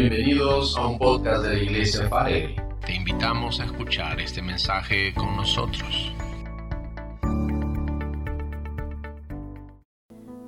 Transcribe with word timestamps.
Bienvenidos 0.00 0.78
a 0.78 0.86
un 0.86 0.98
podcast 0.98 1.44
de 1.44 1.56
la 1.56 1.62
Iglesia 1.62 2.08
Farelli. 2.08 2.56
Te 2.86 2.94
invitamos 2.94 3.60
a 3.60 3.66
escuchar 3.66 4.18
este 4.18 4.40
mensaje 4.40 5.12
con 5.12 5.36
nosotros. 5.36 6.14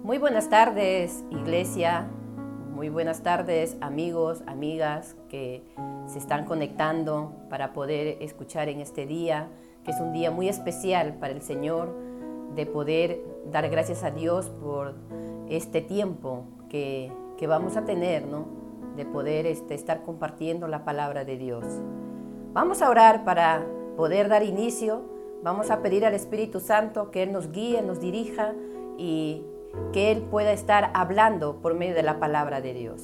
Muy 0.02 0.16
buenas 0.16 0.48
tardes, 0.48 1.22
Iglesia. 1.30 2.08
Muy 2.74 2.88
buenas 2.88 3.22
tardes, 3.22 3.76
amigos, 3.82 4.42
amigas 4.46 5.16
que 5.28 5.62
se 6.06 6.18
están 6.18 6.46
conectando 6.46 7.36
para 7.50 7.74
poder 7.74 8.16
escuchar 8.22 8.70
en 8.70 8.80
este 8.80 9.04
día, 9.04 9.50
que 9.84 9.90
es 9.90 10.00
un 10.00 10.14
día 10.14 10.30
muy 10.30 10.48
especial 10.48 11.18
para 11.20 11.34
el 11.34 11.42
Señor, 11.42 11.94
de 12.54 12.64
poder 12.64 13.20
dar 13.50 13.68
gracias 13.68 14.02
a 14.02 14.10
Dios 14.10 14.48
por 14.48 14.94
este 15.50 15.82
tiempo 15.82 16.46
que, 16.70 17.12
que 17.36 17.46
vamos 17.46 17.76
a 17.76 17.84
tener, 17.84 18.24
¿no? 18.24 18.61
De 18.96 19.04
poder 19.04 19.46
este, 19.46 19.74
estar 19.74 20.02
compartiendo 20.02 20.68
la 20.68 20.84
palabra 20.84 21.24
de 21.24 21.36
Dios. 21.36 21.64
Vamos 22.52 22.82
a 22.82 22.90
orar 22.90 23.24
para 23.24 23.64
poder 23.96 24.28
dar 24.28 24.42
inicio. 24.42 25.02
Vamos 25.42 25.70
a 25.70 25.82
pedir 25.82 26.04
al 26.04 26.14
Espíritu 26.14 26.60
Santo 26.60 27.10
que 27.10 27.22
Él 27.22 27.32
nos 27.32 27.50
guíe, 27.50 27.82
nos 27.82 28.00
dirija 28.00 28.54
y 28.98 29.42
que 29.92 30.12
Él 30.12 30.22
pueda 30.22 30.52
estar 30.52 30.90
hablando 30.94 31.56
por 31.56 31.74
medio 31.74 31.94
de 31.94 32.02
la 32.02 32.20
palabra 32.20 32.60
de 32.60 32.74
Dios. 32.74 33.02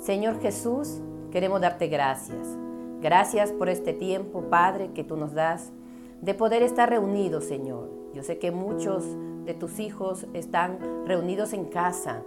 Señor 0.00 0.40
Jesús, 0.40 1.00
queremos 1.30 1.60
darte 1.60 1.86
gracias. 1.86 2.58
Gracias 3.00 3.52
por 3.52 3.68
este 3.68 3.92
tiempo, 3.92 4.44
Padre, 4.50 4.90
que 4.94 5.04
tú 5.04 5.16
nos 5.16 5.34
das 5.34 5.72
de 6.20 6.34
poder 6.34 6.62
estar 6.62 6.88
reunidos, 6.88 7.44
Señor. 7.44 7.90
Yo 8.14 8.22
sé 8.22 8.38
que 8.38 8.50
muchos 8.50 9.04
de 9.44 9.54
tus 9.54 9.78
hijos 9.78 10.26
están 10.32 10.78
reunidos 11.06 11.52
en 11.52 11.66
casa, 11.66 12.22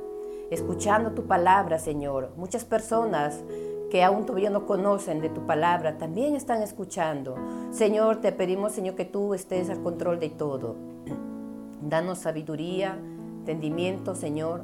escuchando 0.51 1.11
tu 1.11 1.25
palabra, 1.25 1.79
Señor. 1.79 2.31
Muchas 2.37 2.65
personas 2.65 3.43
que 3.89 4.03
aún 4.03 4.25
todavía 4.25 4.49
no 4.49 4.65
conocen 4.65 5.21
de 5.21 5.29
tu 5.29 5.45
palabra 5.45 5.97
también 5.97 6.35
están 6.35 6.61
escuchando. 6.61 7.35
Señor, 7.71 8.17
te 8.17 8.31
pedimos, 8.31 8.73
Señor, 8.73 8.95
que 8.95 9.05
tú 9.05 9.33
estés 9.33 9.69
al 9.69 9.81
control 9.81 10.19
de 10.19 10.29
todo. 10.29 10.75
Danos 11.81 12.19
sabiduría, 12.19 12.97
entendimiento, 13.39 14.15
Señor, 14.15 14.63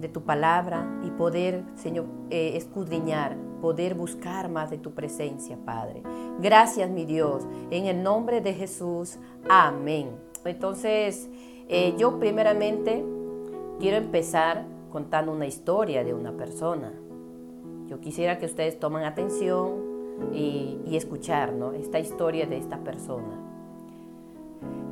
de 0.00 0.08
tu 0.08 0.22
palabra 0.22 1.00
y 1.04 1.10
poder, 1.10 1.62
Señor, 1.76 2.06
eh, 2.30 2.56
escudriñar, 2.56 3.36
poder 3.60 3.94
buscar 3.94 4.48
más 4.48 4.70
de 4.70 4.78
tu 4.78 4.92
presencia, 4.92 5.58
Padre. 5.64 6.02
Gracias, 6.40 6.90
mi 6.90 7.04
Dios, 7.04 7.46
en 7.70 7.86
el 7.86 8.02
nombre 8.02 8.40
de 8.40 8.54
Jesús. 8.54 9.18
Amén. 9.48 10.10
Entonces, 10.44 11.28
eh, 11.68 11.94
yo 11.98 12.18
primeramente 12.18 13.04
quiero 13.78 13.98
empezar 13.98 14.64
contando 14.92 15.32
una 15.32 15.46
historia 15.46 16.04
de 16.04 16.14
una 16.14 16.32
persona. 16.32 16.92
Yo 17.88 18.00
quisiera 18.00 18.38
que 18.38 18.46
ustedes 18.46 18.78
tomen 18.78 19.04
atención 19.04 19.92
y, 20.32 20.78
escuchar 20.92 21.54
esta 21.74 21.98
historia 21.98 22.46
de 22.46 22.58
esta 22.58 22.78
persona. 22.78 23.38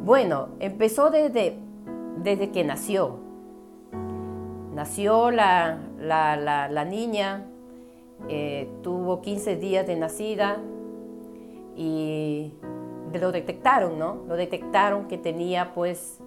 Bueno, 0.03 0.49
empezó 0.59 1.11
desde, 1.11 1.59
desde 2.23 2.51
que 2.51 2.65
nació. 2.65 3.19
Nació 4.75 5.31
la, 5.31 5.79
la, 5.99 6.85
niña, 6.85 7.45
eh, 8.29 8.69
tuvo 8.83 9.21
15 9.21 9.57
días 9.57 9.87
de 9.87 9.97
nacida 9.97 10.59
y 11.77 12.53
lo 13.13 13.33
detectaron, 13.33 13.99
¿no? 13.99 14.23
Lo 14.27 14.37
detectaron 14.37 15.07
que 15.07 15.19
tenía 15.19 15.75
pues 15.75 16.19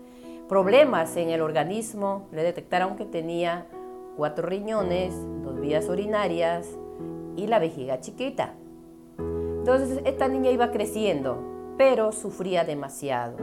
problemas 0.53 1.17
en 1.17 1.31
el 1.31 1.41
organismo, 1.41 2.27
le 2.31 2.43
detectaron 2.43 2.95
que 2.95 3.05
tenía 3.05 3.65
cuatro 4.15 4.47
riñones, 4.47 5.15
dos 5.43 5.59
vías 5.59 5.89
urinarias 5.89 6.69
y 7.35 7.47
la 7.47 7.57
vejiga 7.57 7.99
chiquita. 8.01 8.53
Entonces 9.17 10.03
esta 10.05 10.27
niña 10.27 10.51
iba 10.51 10.69
creciendo, 10.69 11.39
pero 11.75 12.11
sufría 12.11 12.65
demasiado. 12.65 13.37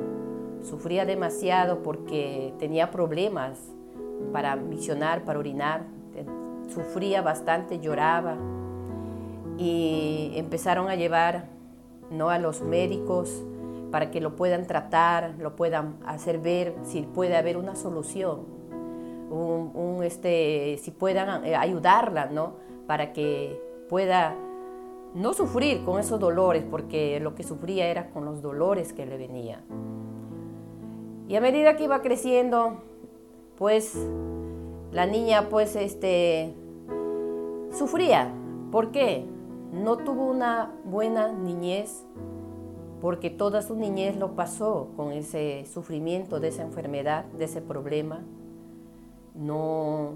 Sufría 0.63 1.05
demasiado 1.05 1.83
porque 1.83 2.55
tenía 2.61 2.93
problemas 2.93 3.59
para 4.33 4.55
misionar, 4.55 5.25
para 5.25 5.41
orinar. 5.41 5.83
Sufría 6.73 7.23
bastante, 7.23 7.81
lloraba. 7.81 8.37
Y 9.59 10.31
empezaron 10.37 10.89
a 10.89 10.95
llevar 10.95 11.47
¿no? 12.09 12.31
a 12.31 12.39
los 12.39 12.63
médicos 12.63 13.43
para 13.91 14.11
que 14.11 14.21
lo 14.21 14.37
puedan 14.37 14.67
tratar, 14.67 15.35
lo 15.39 15.57
puedan 15.57 15.99
hacer 16.07 16.39
ver 16.39 16.75
si 16.83 17.03
puede 17.03 17.37
haber 17.37 17.57
una 17.57 17.75
solución, 17.77 18.41
un, 19.31 20.01
este, 20.03 20.79
si 20.83 20.91
puedan 20.91 21.45
eh, 21.45 21.55
ayudarla, 21.55 22.27
¿no? 22.27 22.55
Para 22.87 23.13
que 23.13 23.61
pueda 23.89 24.35
no 25.15 25.33
sufrir 25.33 25.85
con 25.85 25.99
esos 26.01 26.21
dolores, 26.21 26.65
porque 26.69 27.21
lo 27.21 27.35
que 27.35 27.43
sufría 27.43 27.89
era 27.89 28.11
con 28.11 28.25
los 28.25 28.43
dolores 28.43 28.93
que 28.93 29.07
le 29.07 29.17
venía. 29.17 29.63
Y 31.29 31.37
a 31.37 31.41
medida 31.41 31.77
que 31.77 31.85
iba 31.85 32.03
creciendo, 32.03 32.83
pues 33.57 33.97
la 34.93 35.07
niña 35.07 35.49
pues 35.49 35.77
este 35.77 36.55
sufría. 37.73 38.33
¿Por 38.73 38.91
qué? 38.91 39.27
No 39.73 39.97
tuvo 39.99 40.25
una 40.25 40.73
buena 40.85 41.31
niñez, 41.31 42.05
porque 43.01 43.31
toda 43.31 43.63
su 43.63 43.77
niñez 43.77 44.17
lo 44.17 44.35
pasó 44.35 44.91
con 44.97 45.13
ese 45.13 45.65
sufrimiento 45.67 46.41
de 46.41 46.49
esa 46.49 46.63
enfermedad, 46.63 47.25
de 47.27 47.47
ese 47.47 47.63
problema. 47.63 48.23
No, 49.35 50.15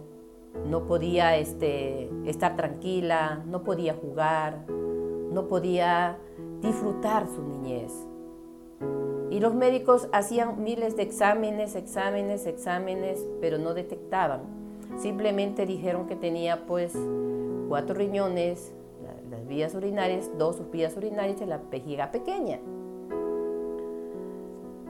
no 0.69 0.87
podía 0.87 1.37
este, 1.37 2.11
estar 2.27 2.57
tranquila, 2.57 3.43
no 3.47 3.65
podía 3.65 3.95
jugar, 3.95 4.67
no 4.69 5.49
podía 5.49 6.19
disfrutar 6.61 7.27
su 7.27 7.43
niñez. 7.43 7.93
Y 9.31 9.41
los 9.41 9.55
médicos 9.55 10.09
hacían 10.13 10.63
miles 10.63 10.97
de 10.97 11.03
exámenes, 11.03 11.75
exámenes, 11.75 12.47
exámenes, 12.47 13.27
pero 13.41 13.59
no 13.59 13.75
detectaban. 13.75 14.43
Simplemente 14.99 15.67
dijeron 15.67 16.07
que 16.07 16.15
tenía 16.15 16.67
pues 16.67 16.93
cuatro 17.69 17.97
riñones, 17.97 18.73
las 19.35 19.47
vías 19.47 19.75
urinarias, 19.75 20.31
dos 20.39 20.71
vías 20.71 20.97
urinarias 20.97 21.41
y 21.41 21.47
la 21.47 21.59
vejiga 21.71 22.11
pequeña. 22.11 22.61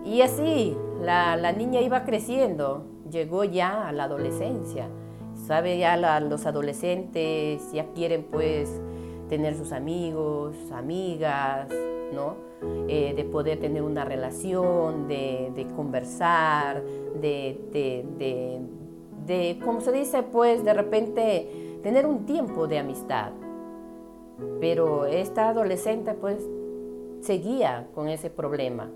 Y 0.04 0.20
así 0.20 0.76
la, 1.00 1.52
niña 1.52 1.80
iba 1.80 2.04
creciendo, 2.04 2.84
llegó 3.10 3.44
ya 3.44 3.88
a 3.88 3.92
la 3.92 4.04
adolescencia. 4.04 4.88
Sabe, 5.46 5.78
ya 5.78 6.20
los 6.20 6.46
adolescentes 6.46 7.72
ya 7.72 7.86
quieren 7.94 8.24
pues 8.30 8.80
tener 9.28 9.56
sus 9.56 9.72
amigos, 9.72 10.54
amigas, 10.72 11.68
¿no? 12.12 12.36
Eh, 12.88 13.14
de 13.16 13.24
poder 13.24 13.60
tener 13.60 13.82
una 13.82 14.04
relación, 14.04 15.08
de, 15.08 15.66
conversar, 15.74 16.82
de, 17.20 17.58
de, 17.72 18.60
de, 19.26 19.58
como 19.64 19.80
se 19.80 19.90
dice, 19.90 20.22
pues 20.22 20.64
de 20.64 20.74
repente 20.74 21.80
tener 21.82 22.06
un 22.06 22.26
tiempo 22.26 22.66
de 22.66 22.78
amistad. 22.78 23.32
Pero 24.60 25.06
esta 25.06 25.48
adolescente 25.48 26.14
pues 26.14 26.42
seguía 27.20 27.88
con 27.94 28.08
ese 28.08 28.30
problema 28.30 28.90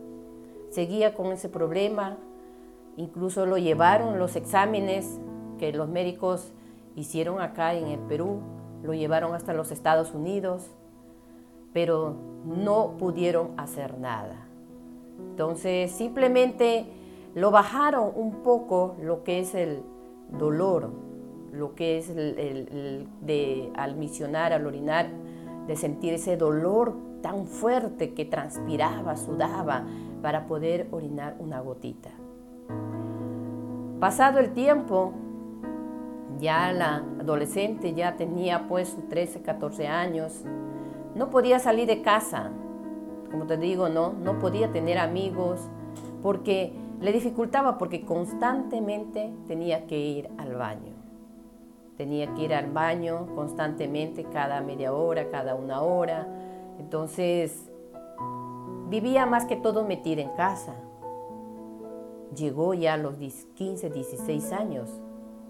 seguía 0.70 1.14
con 1.14 1.32
ese 1.32 1.48
problema, 1.48 2.16
incluso 2.96 3.46
lo 3.46 3.58
llevaron 3.58 4.18
los 4.18 4.36
exámenes 4.36 5.18
que 5.58 5.72
los 5.72 5.88
médicos 5.88 6.52
hicieron 6.96 7.40
acá 7.40 7.74
en 7.74 7.88
el 7.88 8.00
Perú, 8.00 8.40
lo 8.82 8.94
llevaron 8.94 9.34
hasta 9.34 9.54
los 9.54 9.70
Estados 9.70 10.14
Unidos, 10.14 10.70
pero 11.72 12.14
no 12.44 12.96
pudieron 12.98 13.52
hacer 13.56 13.98
nada. 13.98 14.46
Entonces 15.30 15.90
simplemente 15.90 16.86
lo 17.34 17.50
bajaron 17.50 18.12
un 18.14 18.42
poco 18.42 18.96
lo 19.00 19.24
que 19.24 19.40
es 19.40 19.54
el 19.54 19.82
dolor, 20.38 20.90
lo 21.52 21.74
que 21.74 21.98
es 21.98 22.10
el, 22.10 23.08
de 23.20 23.72
al 23.74 23.96
misionar, 23.96 24.52
al 24.52 24.66
orinar, 24.66 25.08
de 25.68 25.76
sentir 25.76 26.14
ese 26.14 26.36
dolor 26.36 26.96
tan 27.22 27.46
fuerte 27.46 28.14
que 28.14 28.24
transpiraba, 28.24 29.16
sudaba, 29.16 29.84
para 30.22 30.46
poder 30.46 30.88
orinar 30.90 31.36
una 31.38 31.60
gotita. 31.60 32.10
Pasado 34.00 34.40
el 34.40 34.52
tiempo, 34.52 35.12
ya 36.38 36.72
la 36.72 37.04
adolescente 37.20 37.94
ya 37.94 38.16
tenía 38.16 38.66
pues 38.66 38.96
13, 39.08 39.42
14 39.42 39.86
años, 39.86 40.44
no 41.14 41.30
podía 41.30 41.58
salir 41.58 41.86
de 41.86 42.02
casa, 42.02 42.50
como 43.30 43.46
te 43.46 43.56
digo, 43.56 43.88
no, 43.88 44.12
no 44.12 44.38
podía 44.38 44.72
tener 44.72 44.98
amigos 44.98 45.68
porque 46.22 46.72
le 47.00 47.12
dificultaba 47.12 47.78
porque 47.78 48.04
constantemente 48.04 49.32
tenía 49.46 49.86
que 49.86 49.98
ir 49.98 50.28
al 50.38 50.54
baño. 50.54 50.97
Tenía 51.98 52.32
que 52.34 52.44
ir 52.44 52.54
al 52.54 52.72
baño 52.72 53.26
constantemente, 53.34 54.24
cada 54.24 54.62
media 54.62 54.94
hora, 54.94 55.28
cada 55.30 55.54
una 55.54 55.82
hora. 55.82 56.26
Entonces 56.78 57.68
Vivía 58.88 59.26
más 59.26 59.44
que 59.44 59.56
todo 59.56 59.84
metida 59.84 60.22
en 60.22 60.30
casa. 60.30 60.74
Llegó 62.34 62.72
ya 62.72 62.94
a 62.94 62.96
los 62.96 63.16
15, 63.18 63.90
16 63.90 64.52
años. 64.52 64.88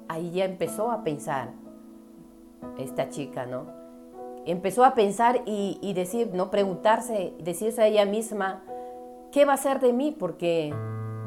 Ahí 0.09 0.33
ya 0.33 0.45
empezó 0.45 0.91
a 0.91 1.05
pensar 1.05 1.53
esta 2.79 3.09
chica, 3.11 3.47
¿no? 3.47 3.79
empezó 4.45 4.83
a 4.83 4.95
pensar 4.95 5.43
y, 5.45 5.79
y, 5.83 5.93
decir, 5.93 6.31
no 6.33 6.51
preguntarse, 6.51 7.35
decirse 7.39 7.83
a 7.83 7.87
ella 7.87 8.07
misma, 8.07 8.63
¿qué 9.31 9.45
va 9.45 9.53
a 9.53 9.59
ser 9.59 9.79
de 9.79 9.93
mí? 9.93 10.17
Porque 10.19 10.75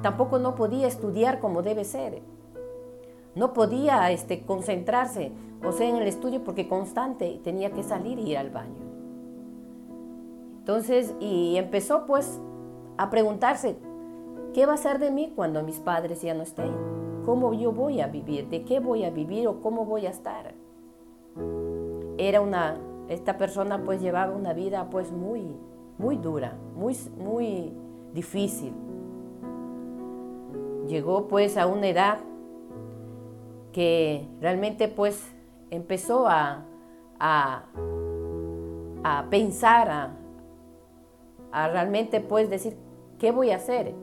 tampoco 0.01 0.39
no 0.39 0.56
podía 0.56 0.88
estudiar 0.88 1.39
como 1.39 1.62
debe 1.62 1.85
ser. 1.85 2.24
No 3.36 3.54
podía 3.54 4.12
este, 4.12 4.42
concentrarse, 4.42 5.31
o 5.63 5.72
sea, 5.72 5.88
en 5.88 5.98
el 5.98 6.07
estudio 6.07 6.44
porque 6.44 6.68
constante 6.68 7.39
tenía 7.44 7.72
que 7.72 7.83
salir 7.83 8.19
y 8.19 8.31
ir 8.31 8.38
al 8.38 8.50
baño. 8.50 8.92
Entonces, 10.60 11.16
y 11.19 11.56
empezó 11.57 12.06
pues 12.06 12.39
a 12.98 13.10
preguntarse, 13.10 13.78
¿qué 14.54 14.66
va 14.66 14.74
a 14.74 14.78
ser 14.78 15.00
de 15.00 15.12
mí 15.12 15.33
cuando 15.36 15.63
mis 15.63 15.80
padres 15.80 16.22
ya 16.22 16.33
no 16.33 16.44
estén? 16.44 16.72
¿Cómo 17.25 17.54
yo 17.54 17.72
voy 17.72 18.01
a 18.01 18.07
vivir? 18.07 18.50
¿De 18.50 18.63
qué 18.63 18.80
voy 18.80 19.04
a 19.04 19.10
vivir 19.10 19.48
o 19.48 19.62
cómo 19.62 19.86
voy 19.86 20.06
a 20.06 20.10
estar? 20.10 20.54
Era 22.18 22.42
una, 22.42 22.77
esta 23.10 23.38
persona 23.38 23.84
pues 23.84 24.01
llevaba 24.01 24.36
una 24.36 24.54
vida 24.54 24.89
pues 24.89 25.12
muy, 25.12 25.56
muy 25.98 26.18
dura, 26.18 26.57
muy, 26.75 26.98
muy 27.18 27.74
difícil. 28.13 28.74
Llegó 30.88 31.27
pues 31.27 31.57
a 31.57 31.68
una 31.68 31.88
edad 31.88 32.19
que 33.71 34.27
realmente 34.39 34.88
pues 34.88 35.33
empezó 35.69 36.27
a, 36.27 36.65
a, 37.19 37.65
pensar, 39.29 39.89
a, 39.89 40.18
a 41.51 41.68
realmente 41.69 42.19
pues 42.19 42.50
decir, 42.50 42.75
¿qué 43.19 43.31
voy 43.31 43.51
a 43.51 43.57
hacer? 43.57 43.94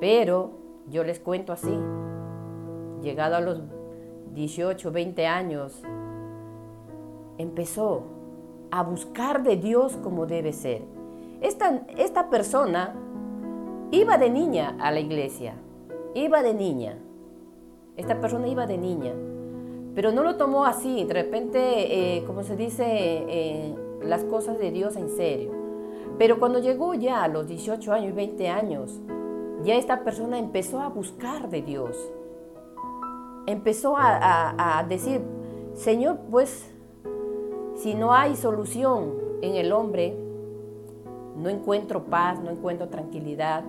Pero 0.00 0.50
yo 0.88 1.04
les 1.04 1.20
cuento 1.20 1.52
así, 1.52 1.78
llegado 3.02 3.36
a 3.36 3.40
los 3.40 3.62
18, 4.34 4.90
20 4.90 5.26
años, 5.26 5.82
empezó 7.38 8.02
a 8.70 8.82
buscar 8.82 9.42
de 9.42 9.56
Dios 9.56 9.96
como 9.98 10.26
debe 10.26 10.52
ser. 10.52 10.82
Esta, 11.40 11.82
esta 11.96 12.30
persona 12.30 12.94
iba 13.90 14.16
de 14.16 14.30
niña 14.30 14.76
a 14.80 14.90
la 14.90 15.00
iglesia, 15.00 15.54
iba 16.14 16.42
de 16.42 16.54
niña. 16.54 16.98
Esta 17.96 18.20
persona 18.20 18.48
iba 18.48 18.66
de 18.66 18.78
niña, 18.78 19.12
pero 19.94 20.12
no 20.12 20.22
lo 20.22 20.36
tomó 20.36 20.64
así, 20.64 21.04
de 21.04 21.14
repente, 21.14 22.16
eh, 22.16 22.24
como 22.24 22.42
se 22.42 22.56
dice, 22.56 22.84
eh, 22.86 23.74
las 24.02 24.24
cosas 24.24 24.58
de 24.58 24.70
Dios 24.70 24.96
en 24.96 25.10
serio. 25.10 25.50
Pero 26.18 26.38
cuando 26.38 26.58
llegó 26.58 26.94
ya 26.94 27.22
a 27.22 27.28
los 27.28 27.46
18 27.46 27.92
años 27.92 28.10
y 28.10 28.12
20 28.12 28.48
años, 28.48 29.00
ya 29.64 29.74
esta 29.74 30.04
persona 30.04 30.38
empezó 30.38 30.80
a 30.80 30.88
buscar 30.88 31.50
de 31.50 31.62
Dios. 31.62 31.96
Empezó 33.46 33.94
a 33.96 34.84
decir, 34.88 35.20
Señor, 35.74 36.18
pues 36.30 36.72
si 37.74 37.94
no 37.94 38.12
hay 38.12 38.36
solución 38.36 39.14
en 39.40 39.56
el 39.56 39.72
hombre, 39.72 40.16
no 41.36 41.48
encuentro 41.48 42.04
paz, 42.04 42.40
no 42.40 42.50
encuentro 42.50 42.88
tranquilidad. 42.88 43.64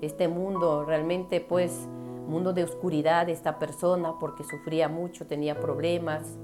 Este 0.00 0.28
mundo 0.28 0.84
realmente 0.84 1.40
pues 1.40 1.88
mundo 2.26 2.52
de 2.52 2.64
oscuridad 2.64 3.26
de 3.26 3.32
esta 3.32 3.58
persona 3.58 4.14
porque 4.18 4.44
sufría 4.44 4.88
mucho, 4.88 5.26
tenía 5.26 5.60
problemas. 5.60 6.38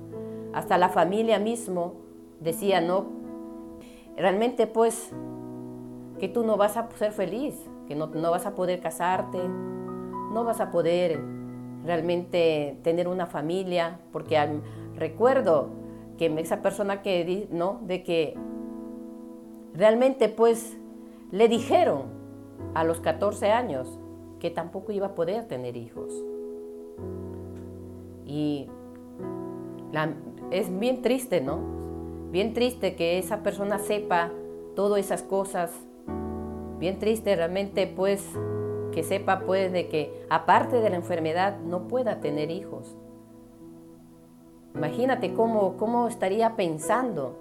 Hasta 0.52 0.78
la 0.78 0.88
familia 0.88 1.38
mismo 1.38 1.94
decía, 2.40 2.80
no, 2.80 3.06
realmente 4.16 4.66
pues 4.66 5.10
que 6.18 6.28
tú 6.28 6.44
no 6.44 6.56
vas 6.56 6.76
a 6.76 6.88
ser 6.96 7.12
feliz, 7.12 7.54
que 7.88 7.94
no, 7.94 8.06
no 8.06 8.30
vas 8.30 8.46
a 8.46 8.54
poder 8.54 8.80
casarte, 8.80 9.38
no 10.32 10.44
vas 10.44 10.60
a 10.60 10.70
poder 10.70 11.20
realmente 11.84 12.78
tener 12.82 13.08
una 13.08 13.26
familia, 13.26 14.00
porque 14.12 14.38
recuerdo 14.94 15.70
que 16.16 16.26
esa 16.40 16.62
persona 16.62 17.02
que, 17.02 17.48
¿no? 17.50 17.80
De 17.82 18.02
que 18.02 18.36
realmente 19.74 20.28
pues 20.28 20.76
le 21.30 21.48
dijeron 21.48 22.04
a 22.74 22.84
los 22.84 23.00
14 23.00 23.50
años, 23.50 23.98
que 24.42 24.50
tampoco 24.50 24.90
iba 24.90 25.06
a 25.06 25.14
poder 25.14 25.46
tener 25.46 25.76
hijos. 25.76 26.12
Y 28.26 28.68
es 30.50 30.80
bien 30.80 31.00
triste, 31.00 31.40
¿no? 31.40 31.60
Bien 32.32 32.52
triste 32.52 32.96
que 32.96 33.18
esa 33.18 33.44
persona 33.44 33.78
sepa 33.78 34.32
todas 34.74 34.98
esas 34.98 35.22
cosas. 35.22 35.70
Bien 36.80 36.98
triste 36.98 37.36
realmente, 37.36 37.86
pues, 37.86 38.28
que 38.90 39.04
sepa, 39.04 39.44
pues, 39.46 39.70
de 39.70 39.86
que 39.86 40.26
aparte 40.28 40.80
de 40.80 40.90
la 40.90 40.96
enfermedad 40.96 41.60
no 41.60 41.86
pueda 41.86 42.18
tener 42.18 42.50
hijos. 42.50 42.96
Imagínate 44.74 45.34
cómo, 45.34 45.76
cómo 45.76 46.08
estaría 46.08 46.56
pensando, 46.56 47.38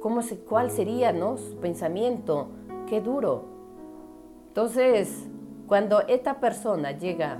cómo 0.00 0.22
cuál 0.48 0.72
sería 0.72 1.12
¿no? 1.12 1.36
su 1.36 1.54
pensamiento, 1.58 2.48
qué 2.88 3.00
duro. 3.00 3.44
Entonces, 4.48 5.28
cuando 5.66 6.00
esta 6.08 6.40
persona 6.40 6.92
llega 6.92 7.38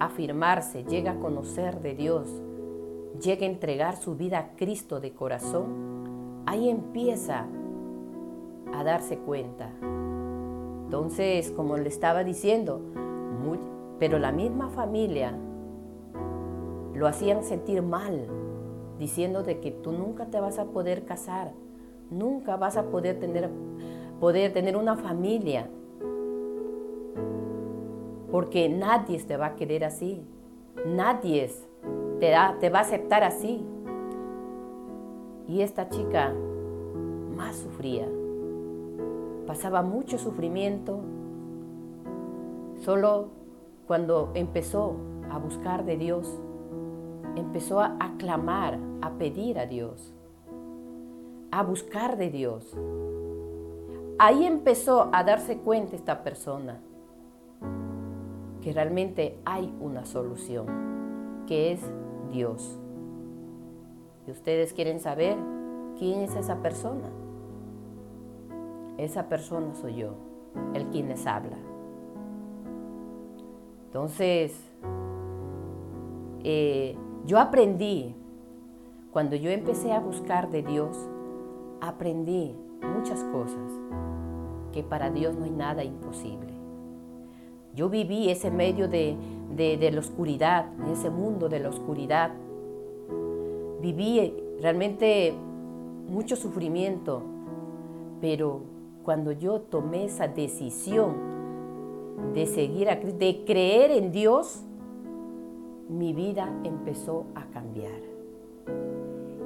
a 0.00 0.06
afirmarse, 0.06 0.84
llega 0.84 1.12
a 1.12 1.18
conocer 1.18 1.80
de 1.80 1.94
Dios, 1.94 2.28
llega 3.22 3.46
a 3.46 3.50
entregar 3.50 3.96
su 3.96 4.16
vida 4.16 4.38
a 4.38 4.56
Cristo 4.56 5.00
de 5.00 5.12
corazón, 5.12 6.42
ahí 6.46 6.68
empieza 6.68 7.46
a 8.72 8.84
darse 8.84 9.18
cuenta. 9.18 9.70
Entonces, 10.84 11.50
como 11.50 11.76
le 11.76 11.88
estaba 11.88 12.24
diciendo, 12.24 12.80
pero 13.98 14.18
la 14.18 14.32
misma 14.32 14.68
familia 14.68 15.32
lo 16.94 17.06
hacían 17.06 17.42
sentir 17.44 17.82
mal, 17.82 18.26
diciendo 18.98 19.42
de 19.42 19.60
que 19.60 19.70
tú 19.70 19.92
nunca 19.92 20.26
te 20.26 20.40
vas 20.40 20.58
a 20.58 20.66
poder 20.66 21.04
casar, 21.04 21.52
nunca 22.10 22.56
vas 22.56 22.76
a 22.76 22.84
poder 22.84 23.18
tener, 23.18 23.48
poder 24.20 24.52
tener 24.52 24.76
una 24.76 24.96
familia, 24.96 25.68
porque 28.34 28.68
nadie 28.68 29.22
te 29.22 29.36
va 29.36 29.46
a 29.46 29.54
querer 29.54 29.84
así, 29.84 30.26
nadie 30.84 31.48
te, 32.18 32.34
te 32.58 32.68
va 32.68 32.78
a 32.80 32.82
aceptar 32.82 33.22
así. 33.22 33.64
Y 35.46 35.60
esta 35.60 35.88
chica 35.88 36.34
más 37.36 37.54
sufría, 37.54 38.08
pasaba 39.46 39.82
mucho 39.82 40.18
sufrimiento, 40.18 40.98
solo 42.80 43.28
cuando 43.86 44.32
empezó 44.34 44.96
a 45.30 45.38
buscar 45.38 45.84
de 45.84 45.96
Dios, 45.96 46.28
empezó 47.36 47.82
a 47.82 47.96
aclamar, 48.00 48.80
a 49.00 49.12
pedir 49.12 49.60
a 49.60 49.66
Dios, 49.66 50.12
a 51.52 51.62
buscar 51.62 52.16
de 52.16 52.30
Dios. 52.30 52.76
Ahí 54.18 54.44
empezó 54.44 55.08
a 55.12 55.22
darse 55.22 55.58
cuenta 55.58 55.94
esta 55.94 56.24
persona 56.24 56.80
que 58.64 58.72
realmente 58.72 59.38
hay 59.44 59.70
una 59.78 60.06
solución, 60.06 61.44
que 61.46 61.72
es 61.72 61.80
Dios. 62.32 62.80
Y 64.26 64.30
ustedes 64.30 64.72
quieren 64.72 65.00
saber 65.00 65.36
quién 65.98 66.22
es 66.22 66.34
esa 66.34 66.62
persona. 66.62 67.10
Esa 68.96 69.28
persona 69.28 69.74
soy 69.74 69.96
yo, 69.96 70.14
el 70.72 70.86
quien 70.86 71.10
les 71.10 71.26
habla. 71.26 71.58
Entonces, 73.84 74.58
eh, 76.42 76.96
yo 77.26 77.38
aprendí, 77.38 78.16
cuando 79.10 79.36
yo 79.36 79.50
empecé 79.50 79.92
a 79.92 80.00
buscar 80.00 80.50
de 80.50 80.62
Dios, 80.62 80.96
aprendí 81.82 82.56
muchas 82.96 83.22
cosas, 83.24 83.72
que 84.72 84.82
para 84.82 85.10
Dios 85.10 85.36
no 85.36 85.44
hay 85.44 85.50
nada 85.50 85.84
imposible. 85.84 86.53
Yo 87.74 87.88
viví 87.88 88.30
ese 88.30 88.50
medio 88.50 88.88
de, 88.88 89.16
la 89.92 89.98
oscuridad, 89.98 90.66
ese 90.92 91.10
mundo 91.10 91.48
de 91.48 91.58
la 91.58 91.70
oscuridad. 91.70 92.30
Viví 93.80 94.32
realmente 94.60 95.34
mucho 96.08 96.36
sufrimiento, 96.36 97.22
pero 98.20 98.60
cuando 99.02 99.32
yo 99.32 99.60
tomé 99.60 100.04
esa 100.04 100.28
decisión 100.28 101.34
de 102.32 102.46
seguir 102.46 102.88
a 102.88 103.00
Cristo, 103.00 103.18
de 103.18 103.44
creer 103.44 103.90
en 103.90 104.12
Dios, 104.12 104.62
mi 105.88 106.12
vida 106.12 106.48
empezó 106.62 107.26
a 107.34 107.46
cambiar. 107.46 108.00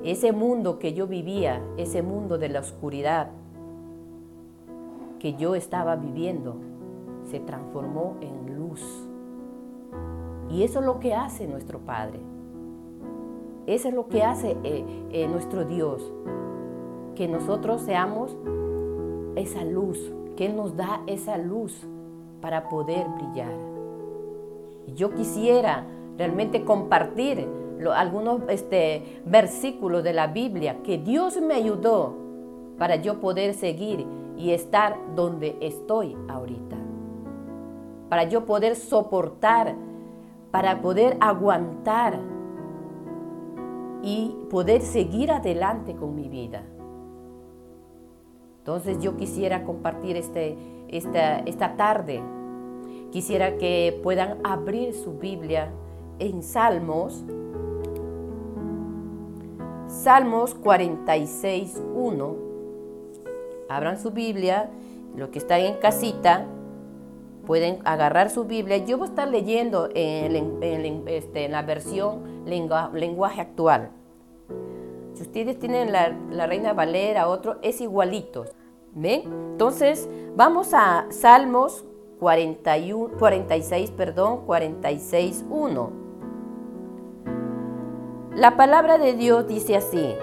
Ese 0.05 0.33
mundo 0.33 0.79
que 0.79 0.93
yo 0.93 1.07
vivía, 1.07 1.63
ese 1.79 2.03
mundo 2.03 2.37
de 2.37 2.51
la 2.51 2.61
oscuridad 2.61 3.31
que 5.19 5.35
yo 5.35 5.55
estaba 5.55 5.97
viviendo, 5.97 6.68
se 7.31 7.41
transformó 7.41 8.17
en 8.21 8.57
luz. 8.57 8.83
Y 10.51 10.63
eso 10.63 10.81
es 10.81 10.87
lo 10.87 10.99
que 10.99 11.15
hace 11.15 11.47
nuestro 11.47 11.81
Padre. 11.81 12.21
Eso 13.67 13.89
es 13.89 13.95
lo 13.95 14.09
que 14.09 14.23
hace 14.23 14.57
eh, 14.65 14.85
eh, 15.13 15.29
nuestro 15.29 15.65
Dios. 15.65 16.13
Que 17.15 17.29
nosotros 17.29 17.83
seamos 17.83 18.37
esa 19.37 19.65
luz, 19.65 19.99
que 20.37 20.47
Él 20.47 20.57
nos 20.57 20.77
da 20.77 21.03
esa 21.07 21.37
luz 21.37 21.87
para 22.41 22.69
poder 22.69 23.07
brillar. 23.09 23.53
Y 24.87 24.95
yo 24.95 25.11
quisiera 25.11 25.85
realmente 26.17 26.65
compartir 26.65 27.47
algunos 27.95 28.41
este, 28.49 29.21
versículos 29.27 30.03
de 30.03 30.13
la 30.13 30.29
Biblia 30.29 30.83
que 30.83 30.99
Dios 30.99 31.41
me 31.41 31.55
ayudó 31.55 32.15
para 32.79 32.97
yo 32.97 33.21
poder 33.21 33.55
seguir 33.55 34.07
y 34.37 34.53
estar 34.53 34.97
donde 35.15 35.57
estoy 35.61 36.17
ahorita. 36.29 36.88
Para 38.09 38.25
yo 38.25 38.47
poder 38.47 38.77
soportar, 38.77 39.75
para 40.51 40.81
poder 40.81 41.17
aguantar 41.21 42.19
y 44.03 44.35
poder 44.51 44.83
seguir 44.83 45.31
adelante 45.31 45.95
con 45.95 46.15
mi 46.15 46.29
vida. 46.29 46.63
Entonces 48.59 48.99
yo 49.01 49.17
quisiera 49.17 49.65
compartir 49.65 50.17
este, 50.17 50.57
esta, 50.89 51.41
esta 51.41 51.77
tarde, 51.77 52.23
quisiera 53.11 53.57
que 53.57 53.99
puedan 54.03 54.39
abrir 54.45 54.95
su 54.95 55.19
Biblia 55.19 55.71
en 56.19 56.43
Salmos, 56.43 57.25
Salmos 59.89 60.55
46, 60.55 61.83
1. 61.95 62.37
Abran 63.71 63.99
su 63.99 64.11
Biblia, 64.11 64.71
los 65.17 65.31
que 65.31 65.39
están 65.39 65.61
en 65.61 65.77
casita 65.77 66.47
pueden 67.49 67.79
agarrar 67.87 68.29
su 68.29 68.45
Biblia. 68.45 68.77
Yo 68.77 68.99
voy 68.99 69.07
a 69.07 69.09
estar 69.09 69.27
leyendo 69.27 69.89
en, 69.95 71.09
este, 71.09 71.49
la 71.49 71.63
versión 71.63 72.45
lenguaje 72.45 73.41
actual. 73.41 73.91
Si 75.15 75.23
ustedes 75.23 75.59
tienen 75.59 75.91
la, 75.91 76.47
Reina 76.47 76.75
Valera, 76.75 77.27
otro, 77.27 77.57
es 77.63 77.81
igualito. 77.81 78.45
¿Ven? 78.93 79.23
Entonces, 79.53 80.11
vamos 80.37 80.75
a 80.75 81.07
Salmos 81.09 81.87
41, 82.21 83.17
46, 83.19 83.93
perdón, 83.93 84.45
46, 84.45 85.47
1. 85.49 85.93
La 88.35 88.59
palabra 88.59 88.99
de 88.99 89.15
Dios 89.15 89.49
dice 89.49 89.75
así, 89.75 90.15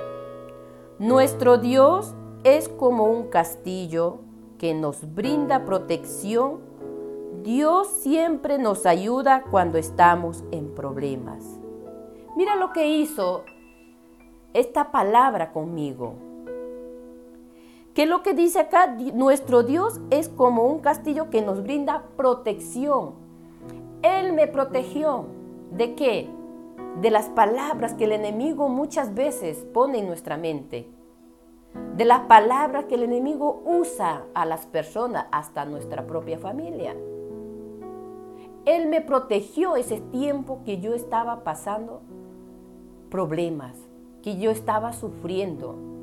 nuestro 0.99 1.57
Dios 1.57 2.13
es 2.43 2.69
como 2.69 3.05
un 3.05 3.29
castillo 3.29 4.19
que 4.59 4.75
nos 4.75 5.15
brinda 5.15 5.65
protección. 5.65 6.59
Dios 7.45 7.87
siempre 8.01 8.57
nos 8.57 8.87
ayuda 8.87 9.43
cuando 9.51 9.77
estamos 9.77 10.43
en 10.49 10.73
problemas. 10.73 11.43
Mira 12.35 12.55
lo 12.55 12.73
que 12.73 12.87
hizo 12.87 13.43
esta 14.55 14.91
palabra 14.91 15.51
conmigo. 15.51 16.15
¿Qué 17.93 18.01
es 18.01 18.09
lo 18.09 18.23
que 18.23 18.33
dice 18.33 18.61
acá? 18.61 18.97
Nuestro 19.13 19.61
Dios 19.61 20.01
es 20.09 20.27
como 20.27 20.63
un 20.63 20.79
castillo 20.79 21.29
que 21.29 21.43
nos 21.43 21.61
brinda 21.61 22.07
protección. 22.17 23.13
Él 24.01 24.33
me 24.33 24.47
protegió. 24.47 25.27
¿De 25.69 25.93
qué? 25.93 26.27
De 26.99 27.11
las 27.11 27.29
palabras 27.29 27.93
que 27.93 28.05
el 28.05 28.13
enemigo 28.13 28.69
muchas 28.69 29.13
veces 29.13 29.67
pone 29.71 29.99
en 29.99 30.07
nuestra 30.07 30.35
mente. 30.35 30.89
De 31.95 32.05
las 32.05 32.21
palabras 32.21 32.85
que 32.85 32.95
el 32.95 33.03
enemigo 33.03 33.61
usa 33.67 34.23
a 34.33 34.47
las 34.47 34.65
personas, 34.65 35.27
hasta 35.31 35.65
nuestra 35.65 36.07
propia 36.07 36.39
familia. 36.39 36.95
Él 38.65 38.87
me 38.87 39.01
protegió 39.01 39.75
ese 39.75 40.01
tiempo 40.01 40.61
que 40.65 40.79
yo 40.79 40.93
estaba 40.93 41.43
pasando 41.43 42.01
problemas, 43.09 43.75
que 44.21 44.37
yo 44.37 44.51
estaba 44.51 44.93
sufriendo 44.93 45.95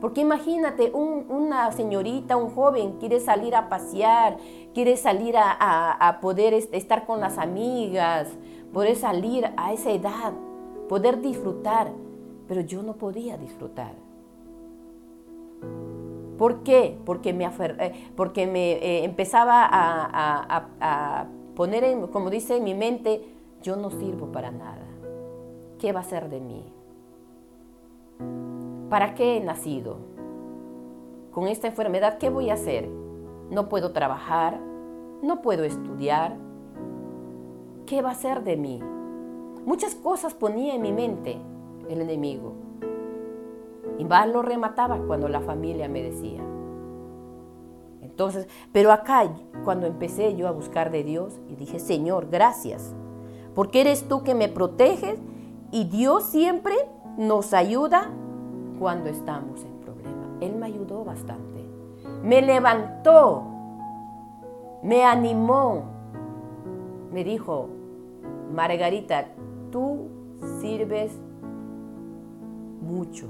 porque 0.00 0.20
imagínate, 0.20 0.92
una 0.92 1.72
señorita, 1.72 2.36
un 2.36 2.50
joven 2.50 2.92
quiere 3.00 3.18
salir 3.18 3.56
a 3.56 3.68
pasear, 3.68 4.36
quiere 4.72 4.96
salir 4.96 5.34
a, 5.36 6.18
poder 6.20 6.54
estar 6.54 7.04
con 7.04 7.20
las 7.20 7.36
amigas, 7.36 8.28
poder 8.72 8.94
salir 8.94 9.50
a 9.56 9.72
esa 9.72 9.90
edad, 9.90 10.32
poder 10.88 11.20
disfrutar, 11.20 11.90
pero 12.46 12.60
yo 12.60 12.82
no 12.82 12.94
podía 12.94 13.36
disfrutar. 13.36 13.94
¿Por 16.38 16.62
qué? 16.62 16.96
Porque 17.04 17.32
me, 17.32 17.46
eh, 17.46 18.12
porque 18.14 18.46
me 18.46 18.74
eh, 18.74 19.04
empezaba 19.04 19.68
a, 19.68 21.26
poner, 21.58 22.08
como 22.10 22.30
dice 22.30 22.56
en 22.56 22.62
mi 22.62 22.72
mente, 22.72 23.20
yo 23.62 23.74
no 23.74 23.90
sirvo 23.90 24.30
para 24.30 24.52
nada. 24.52 24.86
¿Qué 25.80 25.92
va 25.92 26.00
a 26.00 26.04
ser 26.04 26.30
de 26.30 26.38
mí? 26.38 26.64
¿Para 28.88 29.16
qué 29.16 29.36
he 29.36 29.40
nacido? 29.40 29.96
Con 31.32 31.48
esta 31.48 31.66
enfermedad, 31.66 32.18
¿qué 32.18 32.30
voy 32.30 32.50
a 32.50 32.54
hacer? 32.54 32.88
No 33.50 33.68
puedo 33.68 33.90
trabajar, 33.90 34.60
no 35.20 35.42
puedo 35.42 35.64
estudiar. 35.64 36.36
¿Qué 37.86 38.02
va 38.02 38.12
a 38.12 38.14
ser 38.14 38.44
de 38.44 38.56
mí? 38.56 38.80
Muchas 39.66 39.96
cosas 39.96 40.34
ponía 40.34 40.76
en 40.76 40.82
mi 40.82 40.92
mente 40.92 41.38
el 41.88 42.00
enemigo. 42.00 42.52
Y 43.98 44.04
más 44.04 44.28
lo 44.28 44.42
remataba 44.42 44.96
cuando 45.08 45.26
la 45.26 45.40
familia 45.40 45.88
me 45.88 46.04
decía. 46.04 46.40
Entonces, 48.18 48.48
pero 48.72 48.90
acá, 48.90 49.30
cuando 49.62 49.86
empecé 49.86 50.34
yo 50.34 50.48
a 50.48 50.50
buscar 50.50 50.90
de 50.90 51.04
Dios, 51.04 51.38
y 51.48 51.54
dije, 51.54 51.78
Señor, 51.78 52.26
gracias, 52.28 52.92
porque 53.54 53.80
eres 53.80 54.08
tú 54.08 54.24
que 54.24 54.34
me 54.34 54.48
proteges 54.48 55.20
y 55.70 55.84
Dios 55.84 56.24
siempre 56.24 56.74
nos 57.16 57.54
ayuda 57.54 58.10
cuando 58.80 59.08
estamos 59.08 59.62
en 59.62 59.72
problemas. 59.78 60.30
Él 60.40 60.56
me 60.56 60.66
ayudó 60.66 61.04
bastante. 61.04 61.64
Me 62.24 62.42
levantó, 62.42 63.44
me 64.82 65.04
animó, 65.04 65.84
me 67.12 67.22
dijo, 67.22 67.68
Margarita, 68.52 69.28
tú 69.70 70.08
sirves 70.60 71.12
mucho. 72.80 73.28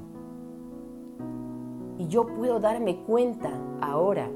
Y 1.99 2.09
yo 2.09 2.27
puedo 2.27 2.59
darme 2.59 3.03
cuenta 3.05 3.51
ahora 3.83 4.31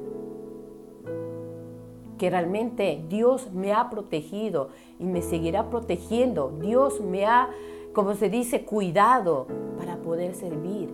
que 2.23 2.31
realmente 2.31 3.03
Dios 3.09 3.51
me 3.53 3.73
ha 3.73 3.91
protegido 3.91 4.69
y 5.01 5.07
me 5.07 5.23
seguirá 5.23 5.71
protegiendo. 5.71 6.53
Dios 6.61 7.01
me 7.01 7.27
ha, 7.27 7.51
como 7.93 8.15
se 8.15 8.31
dice, 8.31 8.65
cuidado 8.65 9.49
para 9.77 9.97
poder 9.97 10.37
servir 10.37 10.89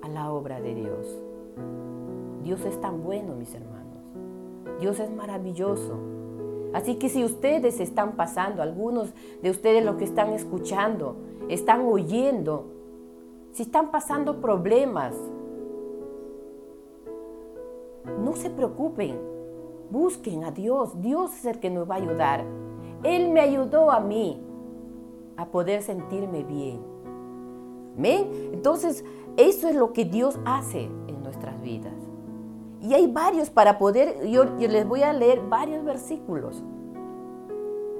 a 0.00 0.08
la 0.08 0.32
obra 0.32 0.62
de 0.62 0.76
Dios. 0.76 1.20
Dios 2.42 2.64
es 2.64 2.80
tan 2.80 3.04
bueno, 3.04 3.34
mis 3.34 3.54
hermanos. 3.54 3.98
Dios 4.80 4.98
es 4.98 5.10
maravilloso. 5.10 5.92
Así 6.72 6.94
que 6.94 7.10
si 7.10 7.22
ustedes 7.22 7.78
están 7.78 8.12
pasando, 8.12 8.62
algunos 8.62 9.12
de 9.42 9.50
ustedes 9.50 9.84
los 9.84 9.96
que 9.96 10.04
están 10.04 10.32
escuchando, 10.32 11.16
están 11.50 11.82
oyendo, 11.82 12.64
si 13.52 13.64
están 13.64 13.90
pasando 13.90 14.40
problemas, 14.40 15.14
no 18.24 18.34
se 18.36 18.48
preocupen, 18.48 19.33
busquen 19.90 20.44
a 20.44 20.50
Dios. 20.50 21.00
Dios 21.00 21.34
es 21.34 21.44
el 21.44 21.60
que 21.60 21.70
nos 21.70 21.88
va 21.88 21.94
a 21.94 21.98
ayudar. 21.98 22.44
Él 23.02 23.30
me 23.30 23.40
ayudó 23.40 23.90
a 23.90 24.00
mí 24.00 24.42
a 25.36 25.46
poder 25.46 25.82
sentirme 25.82 26.42
bien. 26.42 26.80
¿Ven? 27.96 28.50
Entonces, 28.52 29.04
eso 29.36 29.68
es 29.68 29.74
lo 29.74 29.92
que 29.92 30.04
Dios 30.04 30.38
hace 30.44 30.84
en 30.84 31.22
nuestras 31.22 31.60
vidas. 31.60 31.94
Y 32.80 32.92
hay 32.94 33.06
varios 33.06 33.50
para 33.50 33.78
poder, 33.78 34.28
yo, 34.28 34.44
les 34.44 34.86
voy 34.86 35.02
a 35.02 35.12
leer 35.12 35.40
varios 35.48 35.84
versículos 35.84 36.62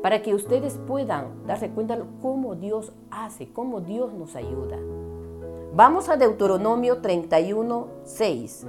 para 0.03 0.21
que 0.21 0.35
ustedes 0.35 0.79
puedan 0.87 1.47
darse 1.47 1.71
cuenta 1.71 1.99
cómo 2.21 2.55
Dios 2.55 2.93
hace, 3.11 3.51
cómo 3.51 3.81
Dios 3.81 4.13
nos 4.13 4.37
ayuda. 4.37 4.77
Vamos 5.75 6.09
a 6.09 6.17
Deuteronomio 6.17 7.01
31, 7.01 7.89
6. 8.05 8.67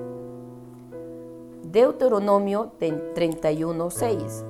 Deuteronomio 1.76 2.72
31, 2.80 3.90
6. 3.92 4.46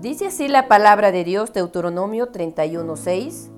Dice 0.00 0.26
así 0.26 0.48
la 0.48 0.66
palabra 0.66 1.12
de 1.12 1.22
Dios, 1.22 1.52
Deuteronomio 1.52 2.32
31.6. 2.32 3.48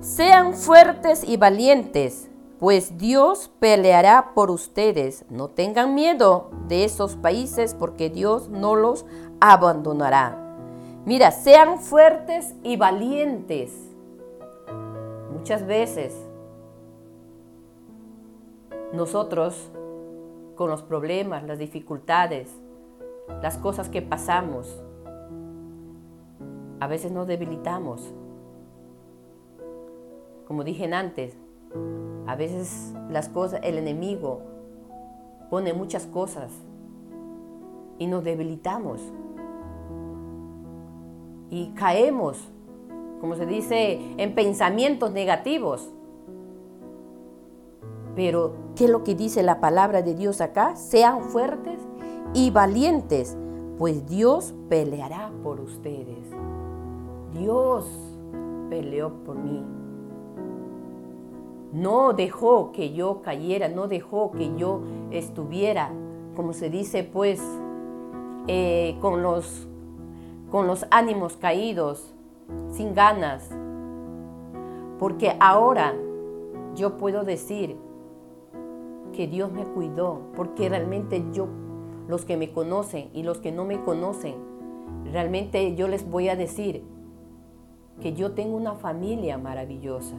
Sean 0.00 0.54
fuertes 0.54 1.24
y 1.24 1.36
valientes, 1.36 2.27
pues 2.58 2.98
Dios 2.98 3.50
peleará 3.60 4.32
por 4.34 4.50
ustedes. 4.50 5.24
No 5.30 5.48
tengan 5.48 5.94
miedo 5.94 6.50
de 6.66 6.84
esos 6.84 7.16
países, 7.16 7.74
porque 7.74 8.10
Dios 8.10 8.48
no 8.48 8.76
los 8.76 9.06
abandonará. 9.40 10.56
Mira, 11.04 11.30
sean 11.30 11.78
fuertes 11.78 12.54
y 12.62 12.76
valientes. 12.76 13.72
Muchas 15.32 15.66
veces 15.66 16.14
nosotros 18.92 19.70
con 20.56 20.70
los 20.70 20.82
problemas, 20.82 21.44
las 21.44 21.58
dificultades, 21.58 22.50
las 23.42 23.58
cosas 23.58 23.88
que 23.88 24.02
pasamos. 24.02 24.82
A 26.80 26.86
veces 26.86 27.12
nos 27.12 27.26
debilitamos 27.26 28.12
como 30.48 30.64
dije 30.64 30.90
antes, 30.94 31.36
a 32.26 32.36
veces 32.36 32.94
las 33.10 33.28
cosas, 33.28 33.60
el 33.62 33.78
enemigo 33.78 34.42
pone 35.50 35.72
muchas 35.72 36.06
cosas 36.06 36.50
y 37.98 38.06
nos 38.06 38.22
debilitamos 38.24 39.00
y 41.50 41.68
caemos, 41.70 42.38
como 43.20 43.34
se 43.34 43.46
dice, 43.46 44.00
en 44.18 44.34
pensamientos 44.34 45.12
negativos. 45.12 45.90
Pero, 48.14 48.54
¿qué 48.76 48.84
es 48.84 48.90
lo 48.90 49.04
que 49.04 49.14
dice 49.14 49.42
la 49.42 49.60
palabra 49.60 50.02
de 50.02 50.14
Dios 50.14 50.40
acá? 50.40 50.76
Sean 50.76 51.24
fuertes 51.24 51.80
y 52.34 52.50
valientes, 52.50 53.36
pues 53.78 54.06
Dios 54.06 54.54
peleará 54.68 55.30
por 55.42 55.60
ustedes. 55.60 56.28
Dios 57.32 57.86
peleó 58.68 59.12
por 59.24 59.36
mí. 59.36 59.77
No 61.72 62.14
dejó 62.14 62.72
que 62.72 62.94
yo 62.94 63.20
cayera, 63.22 63.68
no 63.68 63.88
dejó 63.88 64.32
que 64.32 64.56
yo 64.56 64.80
estuviera, 65.10 65.92
como 66.34 66.52
se 66.52 66.70
dice, 66.70 67.04
pues, 67.04 67.42
eh, 68.46 68.96
con, 69.00 69.22
los, 69.22 69.68
con 70.50 70.66
los 70.66 70.86
ánimos 70.90 71.36
caídos, 71.36 72.14
sin 72.70 72.94
ganas. 72.94 73.50
Porque 74.98 75.36
ahora 75.38 75.94
yo 76.74 76.96
puedo 76.96 77.24
decir 77.24 77.76
que 79.12 79.26
Dios 79.26 79.52
me 79.52 79.64
cuidó, 79.64 80.22
porque 80.34 80.68
realmente 80.68 81.22
yo, 81.32 81.48
los 82.08 82.24
que 82.24 82.36
me 82.36 82.50
conocen 82.50 83.10
y 83.12 83.22
los 83.22 83.38
que 83.38 83.52
no 83.52 83.64
me 83.64 83.82
conocen, 83.82 84.36
realmente 85.12 85.74
yo 85.74 85.88
les 85.88 86.08
voy 86.08 86.28
a 86.28 86.36
decir 86.36 86.82
que 88.00 88.14
yo 88.14 88.32
tengo 88.32 88.56
una 88.56 88.74
familia 88.74 89.38
maravillosa. 89.38 90.16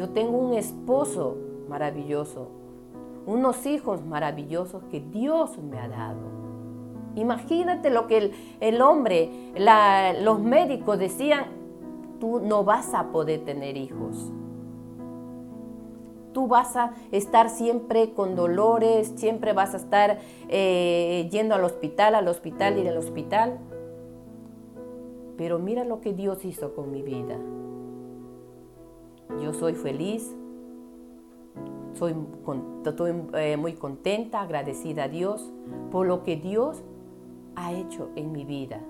Yo 0.00 0.08
tengo 0.08 0.38
un 0.38 0.54
esposo 0.54 1.36
maravilloso, 1.68 2.48
unos 3.26 3.66
hijos 3.66 4.02
maravillosos 4.02 4.82
que 4.84 4.98
Dios 4.98 5.58
me 5.58 5.78
ha 5.78 5.88
dado. 5.88 6.22
Imagínate 7.16 7.90
lo 7.90 8.06
que 8.06 8.32
el, 8.60 8.80
hombre, 8.80 9.52
los 10.22 10.40
médicos 10.40 10.98
decían, 10.98 11.44
tú 12.18 12.40
no 12.40 12.64
vas 12.64 12.94
a 12.94 13.12
poder 13.12 13.44
tener 13.44 13.76
hijos. 13.76 14.32
Tú 16.32 16.48
vas 16.48 16.76
a 16.76 16.94
estar 17.12 17.50
siempre 17.50 18.14
con 18.14 18.36
dolores, 18.36 19.12
siempre 19.16 19.52
vas 19.52 19.74
a 19.74 19.76
estar 19.76 20.18
eh, 20.48 21.28
yendo 21.30 21.54
al 21.54 21.64
hospital, 21.64 22.14
al 22.14 22.26
hospital 22.26 22.78
y 22.78 22.88
al 22.88 22.96
hospital. 22.96 23.58
Pero 25.36 25.58
mira 25.58 25.84
lo 25.84 26.00
que 26.00 26.14
Dios 26.14 26.42
hizo 26.46 26.74
con 26.74 26.90
mi 26.90 27.02
vida. 27.02 27.36
Yo 29.40 29.54
soy 29.54 29.74
feliz, 29.74 30.34
soy, 31.94 32.14
estoy 32.84 33.12
eh, 33.34 33.56
muy 33.56 33.72
contenta, 33.74 34.42
agradecida 34.42 35.04
a 35.04 35.08
Dios 35.08 35.52
por 35.90 36.06
lo 36.06 36.22
que 36.22 36.36
Dios 36.36 36.82
ha 37.56 37.72
hecho 37.72 38.10
en 38.16 38.32
mi 38.32 38.44
vida, 38.44 38.80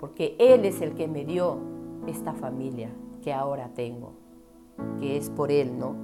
porque 0.00 0.36
Él 0.38 0.64
es 0.64 0.80
el 0.80 0.94
que 0.94 1.08
me 1.08 1.24
dio 1.24 1.58
esta 2.06 2.32
familia 2.32 2.90
que 3.22 3.32
ahora 3.32 3.70
tengo, 3.74 4.12
que 5.00 5.16
es 5.16 5.30
por 5.30 5.50
Él, 5.50 5.78
¿no? 5.78 5.94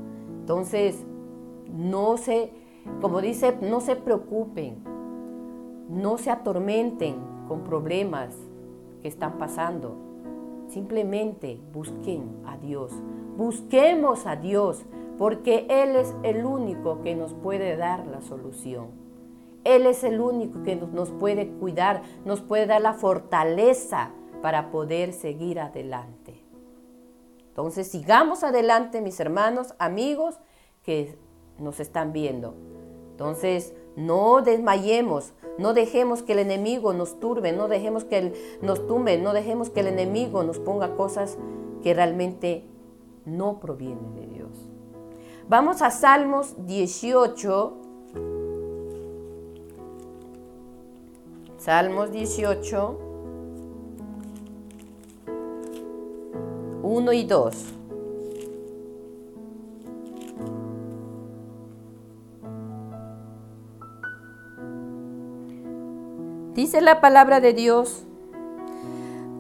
Entonces, 0.41 1.05
no 1.73 2.17
se, 2.17 2.51
como 3.01 3.21
dice, 3.21 3.57
no 3.63 3.81
se 3.81 3.97
preocupen, 3.97 4.83
no 5.89 6.19
se 6.19 6.31
atormenten 6.31 7.17
con 7.49 7.63
problemas 7.63 8.35
que 9.01 9.09
están 9.09 9.39
pasando. 9.39 10.12
Simplemente 10.73 11.61
busquen 11.71 12.43
a 12.47 12.57
Dios, 12.57 12.93
busquemos 13.37 14.25
a 14.25 14.37
Dios, 14.37 14.87
porque 15.19 15.67
Él 15.69 15.97
es 15.97 16.15
el 16.23 16.47
único 16.47 17.03
que 17.03 17.15
nos 17.15 17.35
puede 17.35 17.77
dar 17.77 18.07
la 18.07 18.23
solución. 18.23 18.87
Él 19.65 19.85
es 19.85 20.03
el 20.03 20.19
único 20.19 20.63
que 20.63 20.77
nos 20.77 21.11
puede 21.11 21.49
cuidar, 21.49 22.01
nos 22.25 22.41
puede 22.41 22.65
dar 22.65 22.81
la 22.81 22.95
fortaleza 22.95 24.13
para 24.41 24.71
poder 24.71 25.13
seguir 25.13 25.61
adelante. 25.61 26.43
Entonces 27.49 27.89
sigamos 27.89 28.43
adelante, 28.43 29.03
mis 29.03 29.21
hermanos, 29.21 29.75
amigos 29.79 30.41
que 30.83 31.19
nos 31.59 31.81
están 31.81 32.15
viendo. 32.15 32.55
Entonces 33.11 33.75
no 33.95 34.41
desmayemos, 34.41 35.35
no 35.59 35.75
dejemos 35.75 36.23
que 36.23 36.33
el 36.33 36.39
enemigo 36.41 36.93
nos 36.93 37.21
turbe, 37.21 37.53
no 37.53 37.69
dejemos 37.69 38.05
que 38.05 38.33
nos 38.63 38.87
tumbe, 38.87 39.19
no 39.19 39.33
dejemos 39.33 39.71
que 39.71 39.81
el 39.81 39.89
enemigo 39.89 40.43
nos 40.43 40.59
ponga 40.59 40.97
cosas 40.97 41.39
que 41.83 41.95
realmente 41.95 42.65
no 43.25 43.61
provienen 43.61 44.15
de 44.15 44.27
Dios. 44.27 44.51
Vamos 45.49 45.83
a 45.83 45.91
Salmos 45.91 46.55
18, 46.67 47.73
Salmos 51.59 52.11
18, 52.11 52.99
1 56.83 57.13
y 57.13 57.25
2. 57.25 57.82
Dice 66.55 66.83
la 66.83 67.01
palabra 67.01 67.41
de 67.41 67.55
Dios, 67.55 68.05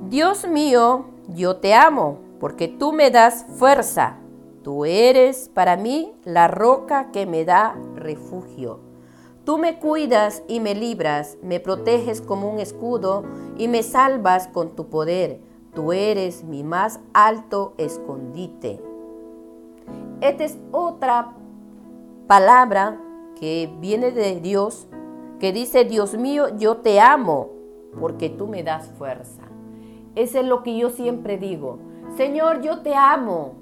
Dios 0.08 0.48
mío, 0.48 1.04
yo 1.28 1.56
te 1.56 1.74
amo, 1.74 2.18
porque 2.40 2.68
tú 2.68 2.92
me 2.92 3.10
das 3.10 3.44
fuerza. 3.58 4.16
Tú 4.62 4.86
eres 4.86 5.50
para 5.52 5.76
mí 5.76 6.14
la 6.24 6.48
roca 6.48 7.10
que 7.12 7.26
me 7.26 7.44
da 7.44 7.76
refugio. 7.96 8.80
Tú 9.44 9.58
me 9.58 9.78
cuidas 9.78 10.42
y 10.48 10.60
me 10.60 10.74
libras, 10.74 11.36
me 11.42 11.60
proteges 11.60 12.22
como 12.22 12.50
un 12.50 12.60
escudo 12.60 13.24
y 13.58 13.68
me 13.68 13.82
salvas 13.82 14.48
con 14.48 14.74
tu 14.74 14.88
poder. 14.88 15.40
Tú 15.74 15.92
eres 15.92 16.44
mi 16.44 16.62
más 16.62 17.00
alto 17.12 17.74
escondite. 17.76 18.80
Esta 20.22 20.44
es 20.44 20.56
otra 20.70 21.34
palabra 22.26 22.98
que 23.38 23.70
viene 23.80 24.12
de 24.12 24.40
Dios, 24.40 24.86
que 25.42 25.52
dice, 25.52 25.84
Dios 25.84 26.16
mío, 26.16 26.56
yo 26.56 26.76
te 26.76 27.00
amo 27.00 27.50
porque 27.98 28.30
tú 28.30 28.46
me 28.46 28.62
das 28.62 28.86
fuerza. 28.92 29.42
Eso 30.14 30.38
es 30.38 30.46
lo 30.46 30.62
que 30.62 30.78
yo 30.78 30.88
siempre 30.88 31.36
digo. 31.36 31.80
Señor, 32.16 32.60
yo 32.62 32.82
te 32.82 32.94
amo. 32.94 33.54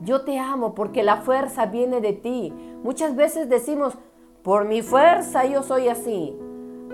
Yo 0.00 0.22
te 0.22 0.38
amo 0.38 0.74
porque 0.74 1.02
la 1.02 1.18
fuerza 1.18 1.66
viene 1.66 2.00
de 2.00 2.14
ti. 2.14 2.54
Muchas 2.82 3.14
veces 3.14 3.50
decimos, 3.50 3.98
por 4.42 4.64
mi 4.64 4.80
fuerza 4.80 5.44
yo 5.44 5.62
soy 5.62 5.88
así. 5.88 6.34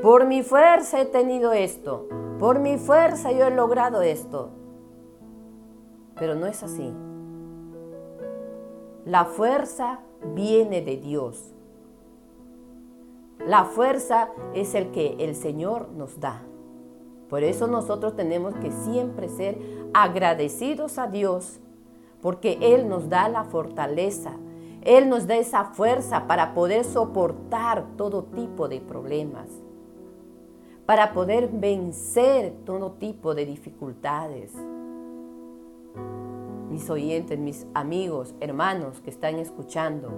Por 0.03 0.27
mi 0.27 0.43
fuerza 0.43 1.01
he 1.01 1.07
tenido 1.07 1.53
esto. 1.53 2.09
Por 2.41 2.59
mi 2.59 2.79
fuerza 2.79 3.31
yo 3.31 3.47
he 3.47 3.53
logrado 3.53 4.03
esto. 4.03 4.51
Pero 6.17 6.35
no 6.35 6.47
es 6.47 6.65
así. 6.65 6.93
La 9.05 9.25
fuerza 9.25 10.01
viene 10.35 10.81
de 10.81 10.97
Dios. 10.97 11.55
La 13.47 13.65
fuerza 13.65 14.31
es 14.55 14.75
el 14.75 14.91
que 14.91 15.17
el 15.19 15.35
Señor 15.35 15.89
nos 15.97 16.21
da. 16.21 16.43
Por 17.29 17.43
eso 17.43 17.67
nosotros 17.67 18.17
tenemos 18.17 18.55
que 18.57 18.71
siempre 18.71 19.29
ser 19.29 19.59
agradecidos 19.95 20.99
a 20.99 21.07
Dios, 21.07 21.61
porque 22.21 22.59
Él 22.61 22.89
nos 22.89 23.09
da 23.09 23.29
la 23.29 23.45
fortaleza, 23.45 24.33
él 24.83 25.11
nos 25.11 25.27
da 25.27 25.37
esa 25.37 25.65
fuerza 25.65 26.27
para 26.27 26.55
poder 26.55 26.85
soportar 26.85 27.85
todo 27.97 28.25
tipo 28.25 28.67
de 28.69 28.81
problemas, 28.81 29.49
para 30.87 31.13
poder 31.13 31.49
vencer 31.53 32.55
todo 32.65 32.93
tipo 32.93 33.35
de 33.35 33.45
dificultades. 33.45 34.55
Mis 36.71 36.89
oyentes, 36.89 37.39
mis 37.39 37.67
amigos, 37.75 38.35
hermanos 38.41 39.01
que 39.03 39.11
están 39.11 39.37
escuchando, 39.37 40.11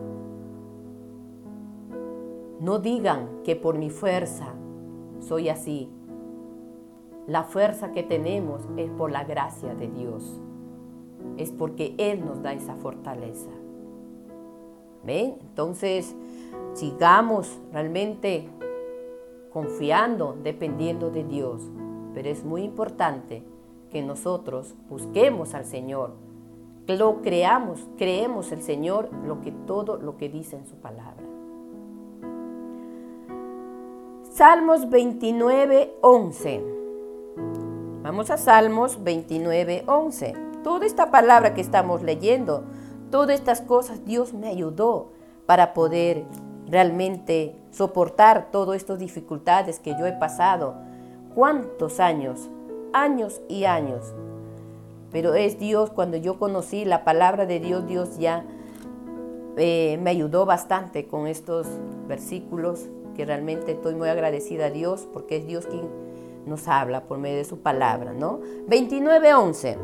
no 2.63 2.79
digan 2.79 3.41
que 3.43 3.57
por 3.57 3.77
mi 3.77 3.91
fuerza 3.91 4.55
soy 5.19 5.49
así. 5.49 5.91
La 7.27 7.43
fuerza 7.43 7.91
que 7.91 8.05
tenemos 8.05 8.63
es 8.77 8.89
por 8.91 9.11
la 9.11 9.25
gracia 9.25 9.75
de 9.75 9.89
Dios. 9.89 10.41
Es 11.39 11.51
porque 11.51 11.97
Él 11.99 12.25
nos 12.25 12.41
da 12.41 12.53
esa 12.53 12.77
fortaleza. 12.77 13.51
¿Ven? 15.05 15.39
Entonces, 15.41 16.15
sigamos 16.75 17.59
realmente 17.73 18.49
confiando, 19.53 20.37
dependiendo 20.41 21.11
de 21.11 21.25
Dios. 21.25 21.69
Pero 22.15 22.29
es 22.29 22.45
muy 22.45 22.63
importante 22.63 23.43
que 23.91 24.03
nosotros 24.03 24.77
busquemos 24.89 25.55
al 25.55 25.65
Señor, 25.65 26.13
lo 26.87 27.23
creamos, 27.23 27.89
creemos 27.99 28.53
el 28.53 28.63
Señor 28.63 29.11
lo 29.27 29.41
que 29.41 29.51
todo 29.51 29.97
lo 29.97 30.17
que 30.17 30.29
dice 30.29 30.57
en 30.57 30.67
su 30.67 30.77
palabra. 30.77 31.33
Salmos 34.35 34.89
29, 34.89 35.93
11. 36.01 36.65
Vamos 38.03 38.31
a 38.31 38.39
Salmos 38.39 39.05
29, 39.05 39.85
11. 39.87 40.35
Toda 40.65 40.87
esta 40.87 41.11
palabra 41.11 41.53
que 41.53 41.61
estamos 41.61 42.01
leyendo, 42.01 42.65
todas 43.11 43.39
estas 43.39 43.61
cosas, 43.61 44.07
Dios 44.07 44.33
me 44.33 44.49
ayudó 44.49 45.11
para 45.45 45.75
poder 45.75 46.25
realmente 46.67 47.55
soportar 47.73 48.51
todas 48.51 48.79
estas 48.79 48.99
dificultades 48.99 49.79
que 49.81 49.91
yo 49.99 50.07
he 50.07 50.13
pasado. 50.13 50.77
¿Cuántos 51.35 52.01
años? 52.01 52.49
Años 52.95 53.43
y 53.51 53.67
años. 53.67 54.15
Pero 55.11 55.35
es 55.35 55.59
Dios, 55.59 55.91
cuando 55.91 56.17
yo 56.17 56.39
conocí 56.39 56.87
la 56.87 57.05
palabra 57.05 57.45
de 57.45 57.61
Dios, 57.61 57.87
Dios 57.87 58.17
ya 58.19 58.47
eh, 59.59 59.99
me 60.01 60.09
ayudó 60.09 60.47
bastante 60.47 61.07
con 61.07 61.27
estos 61.27 61.67
versículos 62.09 62.89
que 63.15 63.25
realmente 63.25 63.73
estoy 63.73 63.95
muy 63.95 64.09
agradecida 64.09 64.67
a 64.67 64.71
Dios 64.71 65.09
porque 65.13 65.37
es 65.37 65.47
Dios 65.47 65.67
quien 65.67 65.89
nos 66.47 66.69
habla 66.69 67.05
por 67.05 67.19
medio 67.19 67.39
de 67.39 67.45
su 67.45 67.59
palabra, 67.59 68.13
¿no? 68.13 68.41
29.11. 68.69 69.77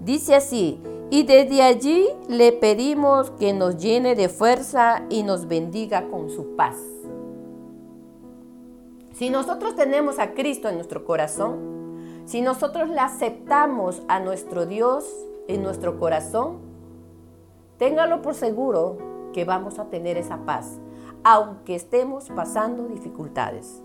Dice 0.00 0.34
así, 0.34 0.80
y 1.10 1.22
desde 1.22 1.62
allí 1.62 2.06
le 2.28 2.52
pedimos 2.52 3.30
que 3.32 3.52
nos 3.52 3.76
llene 3.78 4.14
de 4.14 4.28
fuerza 4.28 5.04
y 5.08 5.22
nos 5.22 5.48
bendiga 5.48 6.08
con 6.08 6.30
su 6.30 6.54
paz. 6.56 6.76
Si 9.12 9.30
nosotros 9.30 9.74
tenemos 9.74 10.18
a 10.18 10.34
Cristo 10.34 10.68
en 10.68 10.76
nuestro 10.76 11.04
corazón, 11.04 12.22
si 12.24 12.42
nosotros 12.42 12.88
le 12.90 13.00
aceptamos 13.00 14.02
a 14.06 14.20
nuestro 14.20 14.66
Dios 14.66 15.04
en 15.48 15.62
nuestro 15.62 15.98
corazón, 15.98 16.58
téngalo 17.78 18.22
por 18.22 18.34
seguro 18.34 18.98
que 19.32 19.44
vamos 19.44 19.78
a 19.78 19.86
tener 19.86 20.18
esa 20.18 20.44
paz, 20.44 20.78
aunque 21.30 21.74
estemos 21.74 22.30
pasando 22.30 22.88
dificultades, 22.88 23.82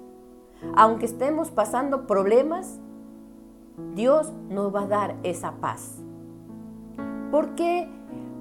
aunque 0.77 1.05
estemos 1.05 1.51
pasando 1.51 2.07
problemas, 2.07 2.79
Dios 3.95 4.31
nos 4.47 4.73
va 4.73 4.83
a 4.83 4.87
dar 4.87 5.15
esa 5.23 5.51
paz. 5.55 5.97
¿Por 7.31 7.53
qué? 7.55 7.89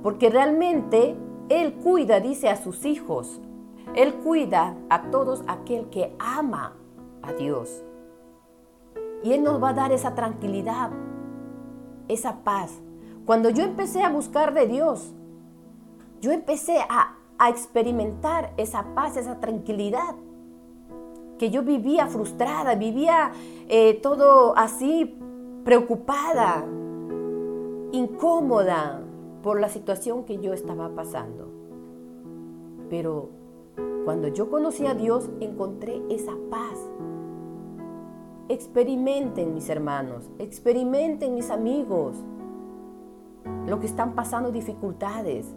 Porque 0.05 0.31
realmente 0.31 1.17
Él 1.49 1.75
cuida, 1.83 2.21
dice 2.21 2.49
a 2.49 2.55
sus 2.55 2.85
hijos, 2.85 3.41
Él 3.97 4.15
cuida 4.23 4.77
a 4.89 5.11
todos 5.11 5.43
aquel 5.49 5.91
que 5.91 6.15
ama 6.21 6.75
a 7.23 7.33
Dios. 7.33 7.83
Y 9.25 9.33
Él 9.33 9.43
nos 9.43 9.61
va 9.61 9.71
a 9.71 9.75
dar 9.75 9.91
esa 9.91 10.15
tranquilidad, 10.15 10.91
esa 12.07 12.45
paz. 12.45 12.71
Cuando 13.27 13.51
yo 13.51 13.65
empecé 13.65 14.05
a 14.05 14.11
buscar 14.11 14.55
de 14.55 14.69
Dios, 14.69 15.13
yo 16.21 16.31
empecé 16.31 16.79
a, 17.43 17.49
experimentar 17.49 18.53
esa 18.57 18.95
paz, 18.95 19.17
esa 19.17 19.41
tranquilidad. 19.41 20.15
Que 21.39 21.51
yo 21.51 21.63
vivía 21.63 22.07
frustrada, 22.07 22.75
vivía 22.77 23.33
eh, 23.69 23.99
todo 24.01 24.57
así 24.57 25.19
preocupada, 25.65 26.65
incómoda 27.93 29.03
por 29.43 29.61
la 29.61 29.69
situación 29.69 30.25
que 30.25 30.39
yo 30.39 30.53
estaba 30.53 30.91
pasando. 30.91 31.49
Pero 32.89 33.31
cuando 34.05 34.29
yo 34.29 34.51
conocí 34.51 34.87
a 34.87 34.95
Dios, 34.95 35.31
encontré 35.41 36.03
esa 36.11 36.33
paz. 36.51 36.79
Experimenten, 38.49 39.55
mis 39.55 39.69
hermanos, 39.69 40.31
experimenten, 40.39 41.35
mis 41.35 41.51
amigos, 41.51 42.17
lo 43.67 43.81
que 43.81 43.87
están 43.87 44.15
pasando 44.15 44.51
dificultades, 44.51 45.55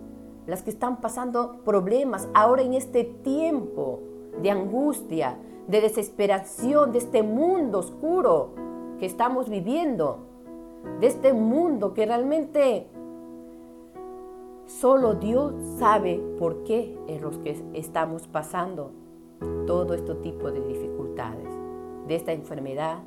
las 0.47 0.63
que 0.63 0.69
están 0.69 1.01
pasando 1.01 1.61
problemas 1.63 2.27
ahora 2.33 2.61
en 2.61 2.73
este 2.73 3.03
tiempo 3.03 4.01
de 4.41 4.51
angustia, 4.51 5.37
de 5.67 5.81
desesperación, 5.81 6.91
de 6.91 6.99
este 6.99 7.23
mundo 7.23 7.79
oscuro 7.79 8.51
que 8.99 9.05
estamos 9.05 9.49
viviendo 9.49 10.35
de 10.99 11.07
este 11.07 11.33
mundo 11.33 11.93
que 11.93 12.05
realmente 12.05 12.87
solo 14.65 15.15
Dios 15.15 15.53
sabe 15.77 16.21
por 16.39 16.63
qué 16.63 16.97
es 17.07 17.21
los 17.21 17.37
que 17.39 17.61
estamos 17.73 18.27
pasando 18.27 18.91
todo 19.67 19.93
este 19.93 20.15
tipo 20.15 20.51
de 20.51 20.61
dificultades, 20.61 21.49
de 22.07 22.15
esta 22.15 22.31
enfermedad, 22.31 22.99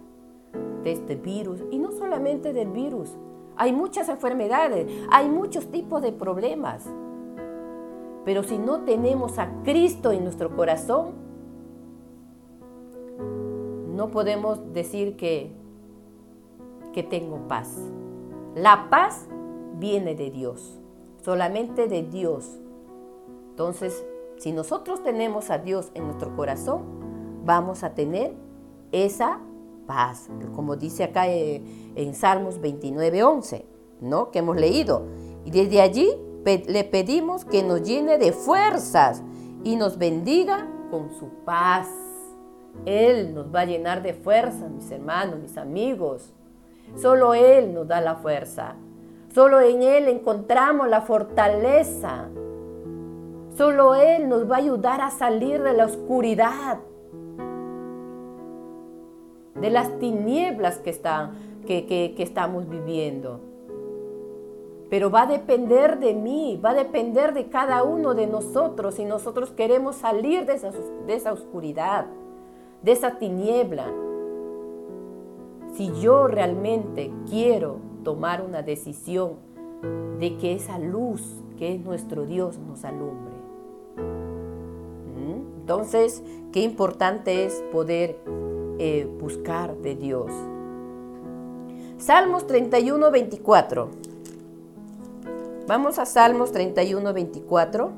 de 0.83 0.93
este 0.93 1.17
virus, 1.17 1.63
y 1.71 1.79
no 1.79 1.93
solamente 1.93 2.53
del 2.53 2.69
virus, 2.69 3.17
hay 3.57 3.73
muchas 3.73 4.09
enfermedades, 4.09 4.87
hay 5.11 5.29
muchos 5.29 5.67
tipos 5.69 6.03
de 6.03 6.13
problemas. 6.13 6.89
Pero 8.29 8.43
si 8.43 8.59
no 8.59 8.81
tenemos 8.81 9.39
a 9.39 9.63
Cristo 9.65 10.13
en 10.13 10.23
nuestro 10.23 10.55
corazón, 10.55 11.13
no 13.97 14.11
podemos 14.11 14.75
decir 14.75 15.17
que 15.17 15.51
que 16.93 17.03
tengo 17.03 17.49
paz. 17.49 17.75
La 18.55 18.91
paz 18.91 19.27
viene 19.79 20.15
de 20.15 20.31
Dios, 20.31 20.79
solamente 21.25 21.89
de 21.89 22.03
Dios. 22.03 22.59
Entonces, 23.49 24.05
si 24.37 24.53
nosotros 24.53 25.03
tenemos 25.03 25.49
a 25.49 25.57
Dios 25.57 25.91
en 25.95 26.05
nuestro 26.05 26.37
corazón, 26.37 26.83
vamos 27.47 27.83
a 27.83 27.95
tener 27.95 28.35
esa 28.93 29.41
paz, 29.87 30.29
como 30.55 30.77
dice 30.77 31.03
acá 31.03 31.29
eh, 31.29 31.63
en 31.95 32.15
Salmos 32.15 32.61
29, 32.61 33.23
11, 33.23 33.65
¿no? 34.03 34.31
Que 34.31 34.41
hemos 34.41 34.57
leído. 34.59 35.07
Y 35.47 35.51
desde 35.51 35.81
allí 35.81 36.28
le 36.57 36.85
pedimos 36.85 37.45
que 37.45 37.63
nos 37.63 37.83
llene 37.83 38.19
de 38.19 38.33
fuerzas 38.33 39.23
y 39.65 39.77
nos 39.77 39.99
bendiga 39.99 40.67
con 40.91 41.11
su 41.13 41.29
paz. 41.45 41.89
Él 42.87 43.35
nos 43.35 43.55
va 43.55 43.61
a 43.61 43.65
llenar 43.67 44.03
de 44.03 44.15
fuerza, 44.15 44.69
mis 44.69 44.91
hermanos, 44.91 45.39
mis 45.41 45.57
amigos. 45.59 46.33
Solo 46.97 47.35
Él 47.35 47.75
nos 47.75 47.87
da 47.87 48.01
la 48.01 48.17
fuerza. 48.17 48.77
Solo 49.35 49.61
en 49.61 49.83
Él 49.83 50.09
encontramos 50.09 50.89
la 50.89 51.03
fortaleza. 51.03 52.29
Solo 53.57 53.95
Él 53.95 54.29
nos 54.29 54.51
va 54.51 54.57
a 54.57 54.59
ayudar 54.59 55.01
a 55.01 55.11
salir 55.11 55.63
de 55.63 55.73
la 55.73 55.87
oscuridad, 55.87 56.79
de 59.61 59.71
las 59.71 59.99
tinieblas 59.99 60.79
que, 60.79 60.93
que, 61.67 62.23
estamos 62.23 62.69
viviendo. 62.69 63.41
Pero 64.91 65.11
va 65.11 65.23
a 65.23 65.27
depender 65.27 65.99
de 65.99 66.15
mí, 66.15 66.59
va 66.63 66.71
a 66.71 66.75
depender 66.75 67.35
de 67.35 67.49
cada 67.49 67.83
uno 67.83 68.15
de 68.15 68.27
nosotros 68.27 68.95
si 68.95 69.05
nosotros 69.05 69.51
queremos 69.51 69.97
salir 69.97 70.47
de 70.47 70.55
esa, 70.55 70.71
de 71.07 71.15
esa 71.15 71.33
oscuridad, 71.33 72.07
de 72.83 72.93
esa 72.93 73.19
tiniebla 73.19 73.87
si 75.79 75.93
yo 76.01 76.27
realmente 76.27 77.13
quiero 77.31 77.77
tomar 78.03 78.43
una 78.43 78.63
decisión 78.63 79.35
de 80.19 80.37
que 80.37 80.55
esa 80.55 80.79
luz 80.79 81.23
que 81.57 81.75
es 81.75 81.81
nuestro 81.81 82.27
Dios 82.27 82.59
nos 82.59 82.85
alumbre. 82.85 83.39
Entonces, 85.61 86.23
qué 86.51 86.63
importante 86.63 87.45
es 87.45 87.63
poder 87.71 88.19
eh, 88.79 89.07
buscar 89.21 89.77
de 89.77 89.95
Dios. 89.95 90.33
Salmos 91.99 92.47
31, 92.47 93.11
24. 93.11 93.91
Vamos 95.69 95.99
a 95.99 96.07
Salmos 96.07 96.51
31, 96.51 97.13
24. 97.13 97.93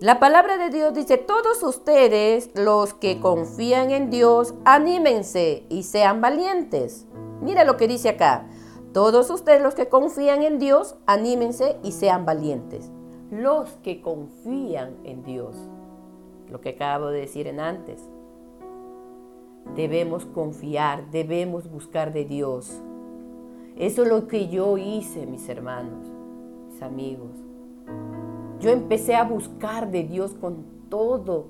La 0.00 0.18
palabra 0.18 0.56
de 0.56 0.70
Dios 0.70 0.94
dice, 0.94 1.18
todos 1.18 1.62
ustedes, 1.62 2.48
los 2.54 2.94
que 2.94 3.20
confían 3.20 3.90
en 3.90 4.08
Dios, 4.08 4.54
anímense 4.64 5.66
y 5.68 5.82
sean 5.82 6.22
valientes. 6.22 7.04
Mira 7.42 7.64
lo 7.64 7.76
que 7.76 7.86
dice 7.86 8.08
acá. 8.08 8.46
Todos 8.94 9.28
ustedes, 9.28 9.60
los 9.60 9.74
que 9.74 9.90
confían 9.90 10.42
en 10.42 10.58
Dios, 10.58 10.96
anímense 11.04 11.76
y 11.82 11.92
sean 11.92 12.24
valientes. 12.24 12.90
Los 13.30 13.68
que 13.82 14.00
confían 14.00 14.96
en 15.04 15.22
Dios. 15.22 15.54
Lo 16.50 16.62
que 16.62 16.70
acabo 16.70 17.08
de 17.08 17.20
decir 17.20 17.46
en 17.46 17.60
antes. 17.60 18.08
Debemos 19.76 20.26
confiar, 20.26 21.10
debemos 21.10 21.70
buscar 21.70 22.12
de 22.12 22.24
Dios. 22.24 22.82
Eso 23.76 24.02
es 24.02 24.08
lo 24.08 24.26
que 24.26 24.48
yo 24.48 24.76
hice, 24.76 25.26
mis 25.26 25.48
hermanos, 25.48 26.10
mis 26.70 26.82
amigos. 26.82 27.30
Yo 28.58 28.70
empecé 28.70 29.14
a 29.14 29.24
buscar 29.24 29.90
de 29.90 30.04
Dios 30.04 30.34
con 30.34 30.64
todo. 30.90 31.46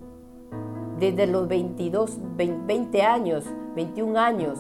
Desde 0.99 1.27
los 1.27 1.49
22, 1.49 2.19
20 2.37 3.03
años, 3.03 3.47
21 3.75 4.19
años. 4.19 4.59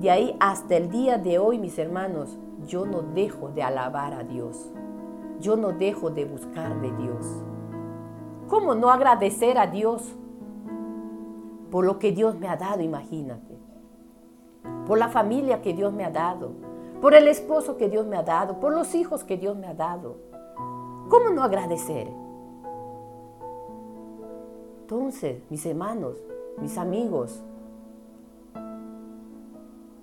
De 0.00 0.10
ahí 0.10 0.36
hasta 0.38 0.76
el 0.76 0.90
día 0.90 1.16
de 1.16 1.38
hoy, 1.38 1.58
mis 1.58 1.78
hermanos, 1.78 2.38
yo 2.66 2.84
no 2.84 3.02
dejo 3.02 3.48
de 3.48 3.62
alabar 3.62 4.12
a 4.12 4.22
Dios. 4.22 4.70
Yo 5.40 5.56
no 5.56 5.72
dejo 5.72 6.10
de 6.10 6.26
buscar 6.26 6.80
de 6.80 6.92
Dios. 7.02 7.26
¿Cómo 8.48 8.74
no 8.74 8.90
agradecer 8.90 9.58
a 9.58 9.66
Dios 9.66 10.14
por 11.76 11.84
lo 11.84 11.98
que 11.98 12.10
Dios 12.10 12.38
me 12.38 12.48
ha 12.48 12.56
dado, 12.56 12.80
imagínate? 12.80 13.54
Por 14.86 14.96
la 14.96 15.10
familia 15.10 15.60
que 15.60 15.74
Dios 15.74 15.92
me 15.92 16.06
ha 16.06 16.10
dado, 16.10 16.52
por 17.02 17.12
el 17.12 17.28
esposo 17.28 17.76
que 17.76 17.90
Dios 17.90 18.06
me 18.06 18.16
ha 18.16 18.22
dado, 18.22 18.60
por 18.60 18.72
los 18.72 18.94
hijos 18.94 19.24
que 19.24 19.36
Dios 19.36 19.58
me 19.58 19.66
ha 19.66 19.74
dado. 19.74 20.16
¿Cómo 21.10 21.28
no 21.34 21.42
agradecer? 21.42 22.08
Entonces, 24.80 25.42
mis 25.50 25.66
hermanos, 25.66 26.16
mis 26.62 26.78
amigos, 26.78 27.42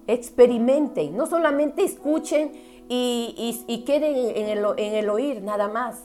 experimenten, 0.05 1.17
no 1.17 1.25
solamente 1.25 1.83
escuchen 1.83 2.51
y, 2.87 3.83
queden 3.87 4.13
en 4.35 4.95
el, 4.95 5.09
oír 5.09 5.41
nada 5.41 5.69
más. 5.69 6.03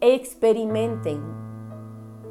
Experimenten, 0.00 1.22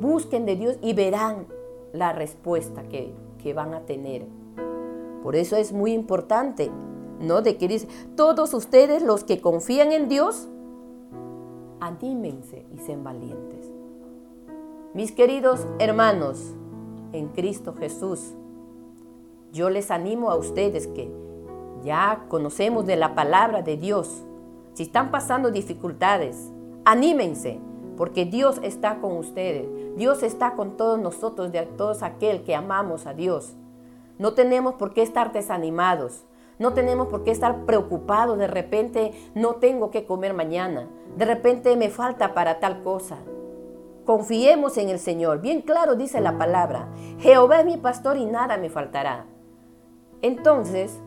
busquen 0.01 0.45
de 0.45 0.55
Dios 0.55 0.77
y 0.81 0.93
verán 0.93 1.47
la 1.93 2.13
respuesta 2.13 2.83
que, 2.83 3.13
que 3.41 3.53
van 3.53 3.73
a 3.73 3.81
tener. 3.81 4.25
Por 5.23 5.35
eso 5.35 5.55
es 5.55 5.73
muy 5.73 5.93
importante, 5.93 6.71
¿no? 7.19 7.41
De 7.41 7.57
que 7.57 7.67
dice, 7.67 7.87
todos 8.15 8.53
ustedes 8.53 9.01
los 9.01 9.23
que 9.23 9.41
confían 9.41 9.91
en 9.91 10.07
Dios, 10.07 10.47
anímense 11.79 12.65
y 12.73 12.79
sean 12.79 13.03
valientes. 13.03 13.71
Mis 14.93 15.11
queridos 15.11 15.65
hermanos, 15.79 16.53
en 17.11 17.29
Cristo 17.29 17.73
Jesús, 17.73 18.33
yo 19.51 19.69
les 19.69 19.91
animo 19.91 20.31
a 20.31 20.35
ustedes 20.35 20.87
que 20.87 21.11
ya 21.83 22.25
conocemos 22.27 22.85
de 22.85 22.95
la 22.95 23.15
palabra 23.15 23.61
de 23.61 23.77
Dios. 23.77 24.23
Si 24.73 24.83
están 24.83 25.11
pasando 25.11 25.51
dificultades, 25.51 26.51
anímense, 26.83 27.59
porque 27.95 28.25
Dios 28.25 28.59
está 28.63 28.99
con 28.99 29.17
ustedes. 29.17 29.67
Dios 29.95 30.23
está 30.23 30.53
con 30.53 30.75
todos 30.75 30.99
nosotros, 30.99 31.51
de 31.51 31.61
todos 31.63 32.03
aquel 32.03 32.43
que 32.43 32.55
amamos 32.55 33.05
a 33.05 33.13
Dios. 33.13 33.55
No 34.17 34.33
tenemos 34.33 34.75
por 34.75 34.93
qué 34.93 35.01
estar 35.01 35.31
desanimados. 35.31 36.25
No 36.57 36.73
tenemos 36.73 37.07
por 37.07 37.23
qué 37.23 37.31
estar 37.31 37.65
preocupados. 37.65 38.37
De 38.37 38.47
repente 38.47 39.13
no 39.35 39.55
tengo 39.55 39.91
que 39.91 40.05
comer 40.05 40.33
mañana. 40.33 40.89
De 41.17 41.25
repente 41.25 41.75
me 41.75 41.89
falta 41.89 42.33
para 42.33 42.59
tal 42.59 42.83
cosa. 42.83 43.17
Confiemos 44.05 44.77
en 44.77 44.89
el 44.89 44.99
Señor. 44.99 45.41
Bien 45.41 45.61
claro 45.61 45.95
dice 45.95 46.21
la 46.21 46.37
palabra. 46.37 46.89
Jehová 47.19 47.59
es 47.59 47.65
mi 47.65 47.77
pastor 47.77 48.17
y 48.17 48.25
nada 48.25 48.57
me 48.57 48.69
faltará. 48.69 49.25
Entonces, 50.21 50.99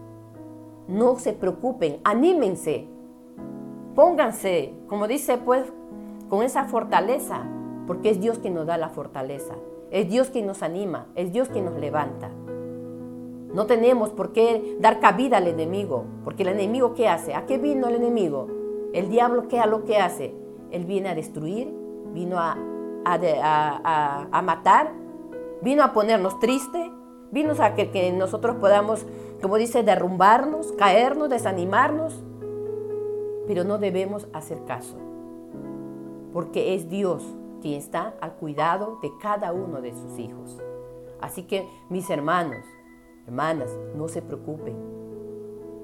no 0.87 1.16
se 1.16 1.33
preocupen, 1.33 2.01
anímense. 2.05 2.88
Pónganse, 3.94 4.74
como 4.88 5.07
dice 5.07 5.38
pues, 5.38 5.64
con 6.29 6.42
esa 6.42 6.64
fortaleza, 6.64 7.42
porque 7.88 8.11
es 8.11 8.20
Dios 8.20 8.38
quien 8.38 8.55
nos 8.55 8.66
da 8.66 8.77
la 8.77 8.90
fortaleza. 8.90 9.55
Es 9.90 10.09
Dios 10.09 10.29
quien 10.29 10.46
nos 10.46 10.62
anima, 10.62 11.07
es 11.16 11.33
Dios 11.33 11.48
quien 11.48 11.64
nos 11.64 11.81
levanta. 11.81 12.29
No 13.55 13.64
tenemos 13.64 14.11
por 14.11 14.33
qué 14.33 14.77
dar 14.79 15.01
cabida 15.01 15.38
al 15.38 15.48
enemigo, 15.48 16.05
porque 16.22 16.42
el 16.42 16.51
enemigo 16.51 16.92
¿qué 16.92 17.09
hace? 17.09 17.35
¿A 17.35 17.46
qué 17.46 17.57
vino 17.57 17.88
el 17.88 17.94
enemigo? 17.94 18.46
El 18.92 19.09
diablo 19.09 19.48
¿qué 19.48 19.59
a 19.59 19.66
lo 19.66 19.85
que 19.85 19.96
hace? 19.96 20.35
Él 20.70 20.85
viene 20.85 21.09
a 21.09 21.14
destruir, 21.14 21.72
vino 22.12 22.37
a, 22.38 22.57
matar, 24.44 24.92
vino 25.62 25.83
a 25.83 25.94
ponernos 25.94 26.38
tristes, 26.40 26.90
vino 27.31 27.55
a 27.59 27.74
que 27.74 28.12
nosotros 28.12 28.57
podamos, 28.57 29.07
como 29.40 29.57
dice, 29.57 29.83
derrumbarnos, 29.83 30.72
caernos, 30.72 31.31
desanimarnos, 31.31 32.22
pero 33.46 33.64
no 33.64 33.79
debemos 33.79 34.29
hacer 34.35 34.62
caso, 34.66 34.98
porque 36.35 36.74
es 36.74 36.90
Dios 36.90 37.38
quien 37.60 37.74
está 37.74 38.14
al 38.20 38.34
cuidado 38.34 38.98
de 39.02 39.10
cada 39.20 39.52
uno 39.52 39.80
de 39.80 39.92
sus 39.92 40.18
hijos. 40.18 40.58
Así 41.20 41.42
que 41.44 41.66
mis 41.88 42.08
hermanos, 42.10 42.64
Hermanas, 43.28 43.70
no 43.94 44.08
se 44.08 44.22
preocupen. 44.22 44.74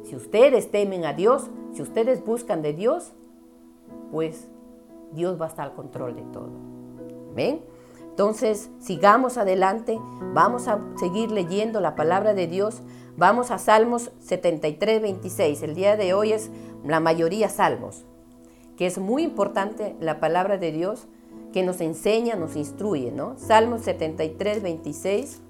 Si 0.04 0.16
ustedes 0.16 0.70
temen 0.70 1.04
a 1.04 1.12
Dios, 1.12 1.50
si 1.74 1.82
ustedes 1.82 2.24
buscan 2.24 2.62
de 2.62 2.72
Dios, 2.72 3.12
pues 4.10 4.48
Dios 5.12 5.38
va 5.38 5.44
a 5.44 5.48
estar 5.50 5.66
al 5.66 5.74
control 5.74 6.16
de 6.16 6.22
todo. 6.22 6.48
¿Ven? 7.34 7.60
Entonces, 8.08 8.70
sigamos 8.80 9.36
adelante, 9.36 10.00
vamos 10.32 10.68
a 10.68 10.80
seguir 10.96 11.30
leyendo 11.30 11.82
la 11.82 11.96
palabra 11.96 12.32
de 12.32 12.46
Dios. 12.46 12.80
Vamos 13.18 13.50
a 13.50 13.58
Salmos 13.58 14.10
73, 14.20 15.02
26. 15.02 15.62
El 15.64 15.74
día 15.74 15.98
de 15.98 16.14
hoy 16.14 16.32
es 16.32 16.50
la 16.82 17.00
mayoría 17.00 17.50
salmos, 17.50 18.06
que 18.78 18.86
es 18.86 18.96
muy 18.96 19.22
importante 19.22 19.96
la 20.00 20.18
palabra 20.18 20.56
de 20.56 20.72
Dios 20.72 21.08
que 21.54 21.62
nos 21.62 21.80
enseña, 21.80 22.34
nos 22.34 22.56
instruye, 22.56 23.12
¿no? 23.12 23.38
Salmos 23.38 23.82
73, 23.82 24.60
26. 24.60 25.40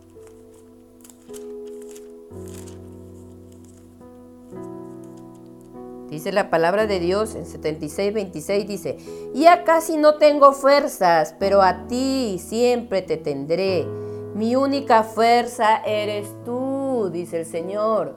Dice 6.10 6.30
la 6.30 6.50
palabra 6.50 6.86
de 6.86 7.00
Dios 7.00 7.34
en 7.34 7.46
76, 7.46 8.12
26, 8.12 8.68
dice, 8.68 8.98
ya 9.32 9.64
casi 9.64 9.96
no 9.96 10.16
tengo 10.16 10.52
fuerzas, 10.52 11.34
pero 11.38 11.62
a 11.62 11.86
ti 11.86 12.38
siempre 12.38 13.00
te 13.00 13.16
tendré. 13.16 13.86
Mi 14.34 14.56
única 14.56 15.04
fuerza 15.04 15.78
eres 15.86 16.28
tú, 16.44 17.08
dice 17.10 17.40
el 17.40 17.46
Señor. 17.46 18.16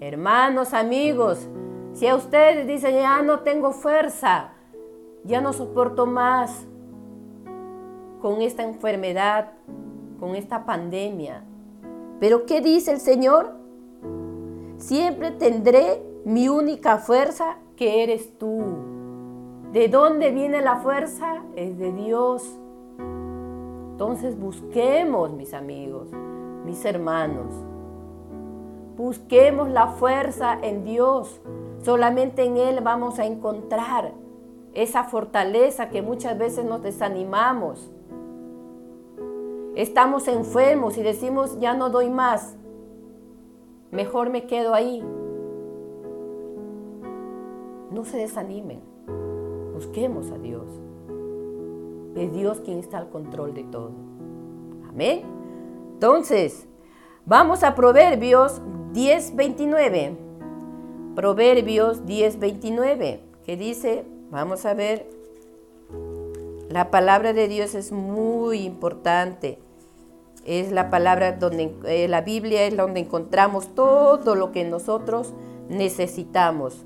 Hermanos, 0.00 0.74
amigos, 0.74 1.48
si 1.94 2.06
a 2.06 2.14
ustedes 2.14 2.66
dicen, 2.66 2.96
ya 2.96 3.22
no 3.22 3.40
tengo 3.40 3.72
fuerza, 3.72 4.52
ya 5.24 5.40
no 5.40 5.54
soporto 5.54 6.04
más 6.04 6.66
con 8.20 8.42
esta 8.42 8.62
enfermedad, 8.62 9.52
con 10.18 10.34
esta 10.34 10.64
pandemia. 10.64 11.44
Pero 12.18 12.46
¿qué 12.46 12.60
dice 12.60 12.92
el 12.92 13.00
Señor? 13.00 13.54
Siempre 14.76 15.30
tendré 15.30 16.02
mi 16.24 16.48
única 16.48 16.98
fuerza 16.98 17.56
que 17.76 18.02
eres 18.02 18.38
tú. 18.38 18.62
¿De 19.72 19.88
dónde 19.88 20.30
viene 20.30 20.60
la 20.60 20.76
fuerza? 20.76 21.42
Es 21.56 21.78
de 21.78 21.92
Dios. 21.92 22.58
Entonces 23.92 24.38
busquemos, 24.38 25.32
mis 25.32 25.54
amigos, 25.54 26.08
mis 26.64 26.84
hermanos. 26.84 27.54
Busquemos 28.96 29.70
la 29.70 29.88
fuerza 29.88 30.58
en 30.62 30.84
Dios. 30.84 31.40
Solamente 31.82 32.44
en 32.44 32.56
Él 32.58 32.80
vamos 32.82 33.18
a 33.18 33.24
encontrar 33.24 34.12
esa 34.74 35.04
fortaleza 35.04 35.88
que 35.88 36.02
muchas 36.02 36.36
veces 36.36 36.64
nos 36.64 36.82
desanimamos. 36.82 37.90
Estamos 39.80 40.28
enfermos 40.28 40.98
y 40.98 41.02
decimos, 41.02 41.58
ya 41.58 41.72
no 41.72 41.88
doy 41.88 42.10
más. 42.10 42.54
Mejor 43.90 44.28
me 44.28 44.44
quedo 44.44 44.74
ahí. 44.74 45.02
No 47.90 48.04
se 48.04 48.18
desanimen. 48.18 48.82
Busquemos 49.72 50.30
a 50.32 50.36
Dios. 50.36 50.66
Es 52.14 52.30
Dios 52.30 52.60
quien 52.60 52.78
está 52.78 52.98
al 52.98 53.08
control 53.08 53.54
de 53.54 53.64
todo. 53.64 53.92
Amén. 54.86 55.22
Entonces, 55.94 56.68
vamos 57.24 57.62
a 57.62 57.74
Proverbios 57.74 58.60
10:29. 58.92 60.14
Proverbios 61.14 62.04
10:29, 62.04 63.20
que 63.46 63.56
dice, 63.56 64.04
vamos 64.30 64.66
a 64.66 64.74
ver, 64.74 65.08
la 66.68 66.90
palabra 66.90 67.32
de 67.32 67.48
Dios 67.48 67.74
es 67.74 67.92
muy 67.92 68.58
importante. 68.58 69.58
Es 70.44 70.72
la 70.72 70.90
palabra 70.90 71.32
donde 71.32 71.74
eh, 71.86 72.08
la 72.08 72.22
Biblia 72.22 72.64
es 72.64 72.76
donde 72.76 73.00
encontramos 73.00 73.74
todo 73.74 74.34
lo 74.34 74.52
que 74.52 74.64
nosotros 74.64 75.32
necesitamos 75.68 76.82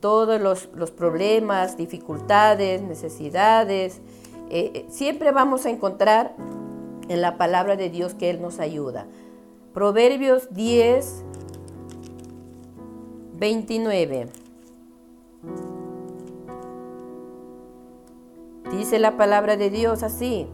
todos 0.00 0.40
los, 0.40 0.90
problemas, 0.92 1.76
dificultades, 1.76 2.82
necesidades, 2.82 4.00
eh, 4.50 4.70
eh, 4.74 4.86
siempre 4.88 5.32
vamos 5.32 5.66
a 5.66 5.70
encontrar 5.70 6.34
en 7.08 7.20
la 7.20 7.36
palabra 7.36 7.74
de 7.74 7.90
Dios 7.90 8.14
que 8.14 8.30
Él 8.30 8.40
nos 8.40 8.60
ayuda. 8.60 9.06
Proverbios 9.74 10.52
10, 10.54 11.24
29. 13.38 14.28
Dice 18.70 18.98
la 18.98 19.16
palabra 19.16 19.56
de 19.56 19.70
Dios 19.70 20.02
así. 20.02 20.46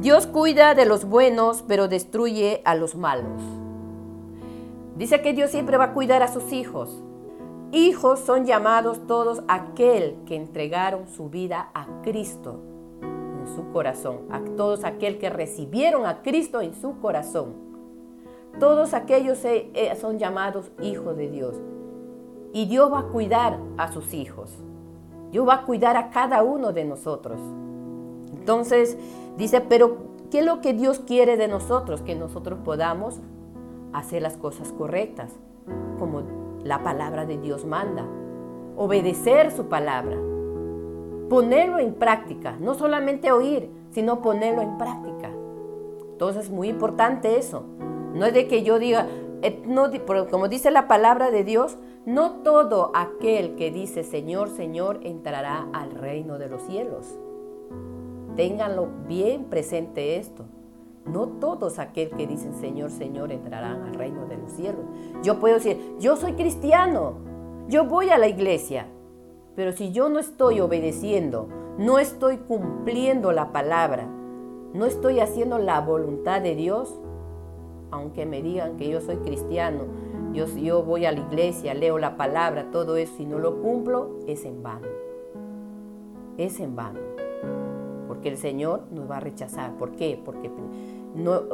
Dios 0.00 0.28
cuida 0.28 0.76
de 0.76 0.84
los 0.84 1.06
buenos, 1.06 1.64
pero 1.66 1.88
destruye 1.88 2.62
a 2.64 2.76
los 2.76 2.94
malos. 2.94 3.42
Dice 4.96 5.20
que 5.22 5.32
Dios 5.32 5.50
siempre 5.50 5.76
va 5.76 5.86
a 5.86 5.92
cuidar 5.92 6.22
a 6.22 6.28
sus 6.28 6.52
hijos. 6.52 7.02
Hijos 7.72 8.20
son 8.20 8.46
llamados 8.46 9.04
todos 9.08 9.42
aquel 9.48 10.16
que 10.24 10.36
entregaron 10.36 11.08
su 11.08 11.30
vida 11.30 11.70
a 11.74 11.88
Cristo 12.02 12.60
en 13.02 13.48
su 13.56 13.72
corazón, 13.72 14.20
a 14.30 14.40
todos 14.56 14.84
aquel 14.84 15.18
que 15.18 15.30
recibieron 15.30 16.06
a 16.06 16.22
Cristo 16.22 16.60
en 16.60 16.74
su 16.74 17.00
corazón. 17.00 17.54
Todos 18.60 18.94
aquellos 18.94 19.44
eh, 19.44 19.68
eh, 19.74 19.96
son 19.96 20.20
llamados 20.20 20.70
hijos 20.80 21.16
de 21.16 21.28
Dios. 21.28 21.56
Y 22.52 22.66
Dios 22.66 22.92
va 22.92 23.00
a 23.00 23.08
cuidar 23.08 23.58
a 23.76 23.90
sus 23.90 24.14
hijos. 24.14 24.52
Dios 25.32 25.46
va 25.46 25.54
a 25.54 25.62
cuidar 25.64 25.96
a 25.96 26.10
cada 26.10 26.44
uno 26.44 26.72
de 26.72 26.84
nosotros. 26.84 27.40
Entonces 28.48 28.96
dice, 29.36 29.60
pero 29.60 29.98
¿qué 30.30 30.38
es 30.38 30.46
lo 30.46 30.62
que 30.62 30.72
Dios 30.72 31.00
quiere 31.00 31.36
de 31.36 31.48
nosotros? 31.48 32.00
Que 32.00 32.14
nosotros 32.14 32.58
podamos 32.64 33.20
hacer 33.92 34.22
las 34.22 34.38
cosas 34.38 34.72
correctas, 34.72 35.32
como 35.98 36.22
la 36.64 36.82
palabra 36.82 37.26
de 37.26 37.36
Dios 37.36 37.66
manda. 37.66 38.06
Obedecer 38.74 39.50
su 39.50 39.66
palabra. 39.66 40.16
Ponerlo 41.28 41.78
en 41.78 41.92
práctica, 41.92 42.56
no 42.58 42.72
solamente 42.72 43.32
oír, 43.32 43.70
sino 43.90 44.22
ponerlo 44.22 44.62
en 44.62 44.78
práctica. 44.78 45.30
Entonces 46.12 46.46
es 46.46 46.50
muy 46.50 46.68
importante 46.70 47.36
eso. 47.36 47.64
No 48.14 48.24
es 48.24 48.32
de 48.32 48.48
que 48.48 48.62
yo 48.62 48.78
diga, 48.78 49.08
eh, 49.42 49.62
como 50.30 50.48
dice 50.48 50.70
la 50.70 50.88
palabra 50.88 51.30
de 51.30 51.44
Dios, 51.44 51.76
no 52.06 52.36
todo 52.36 52.92
aquel 52.94 53.56
que 53.56 53.70
dice 53.70 54.04
Señor, 54.04 54.48
Señor 54.48 55.00
entrará 55.02 55.68
al 55.74 55.90
reino 55.90 56.38
de 56.38 56.48
los 56.48 56.62
cielos. 56.62 57.18
Ténganlo 58.38 58.86
bien 59.08 59.46
presente 59.46 60.16
esto. 60.16 60.44
No 61.04 61.26
todos 61.26 61.80
aquel 61.80 62.10
que 62.10 62.28
dicen 62.28 62.54
Señor, 62.54 62.92
Señor 62.92 63.32
entrarán 63.32 63.82
al 63.82 63.94
reino 63.94 64.26
de 64.26 64.36
los 64.36 64.52
cielos. 64.52 64.84
Yo 65.24 65.40
puedo 65.40 65.56
decir, 65.56 65.96
yo 65.98 66.14
soy 66.14 66.34
cristiano, 66.34 67.14
yo 67.68 67.86
voy 67.86 68.10
a 68.10 68.16
la 68.16 68.28
iglesia, 68.28 68.86
pero 69.56 69.72
si 69.72 69.90
yo 69.90 70.08
no 70.08 70.20
estoy 70.20 70.60
obedeciendo, 70.60 71.48
no 71.78 71.98
estoy 71.98 72.36
cumpliendo 72.36 73.32
la 73.32 73.50
palabra, 73.50 74.06
no 74.72 74.86
estoy 74.86 75.18
haciendo 75.18 75.58
la 75.58 75.80
voluntad 75.80 76.40
de 76.40 76.54
Dios, 76.54 76.96
aunque 77.90 78.24
me 78.24 78.40
digan 78.40 78.76
que 78.76 78.88
yo 78.88 79.00
soy 79.00 79.16
cristiano, 79.16 79.80
yo, 80.32 80.46
yo 80.46 80.84
voy 80.84 81.06
a 81.06 81.10
la 81.10 81.18
iglesia, 81.18 81.74
leo 81.74 81.98
la 81.98 82.16
palabra, 82.16 82.70
todo 82.70 82.98
eso, 82.98 83.14
si 83.16 83.26
no 83.26 83.40
lo 83.40 83.60
cumplo, 83.60 84.20
es 84.28 84.44
en 84.44 84.62
vano. 84.62 84.86
Es 86.36 86.60
en 86.60 86.76
vano. 86.76 87.00
Porque 88.18 88.30
el 88.30 88.36
Señor 88.36 88.82
nos 88.90 89.08
va 89.08 89.18
a 89.18 89.20
rechazar. 89.20 89.76
¿Por 89.76 89.92
qué? 89.92 90.20
Porque 90.24 90.50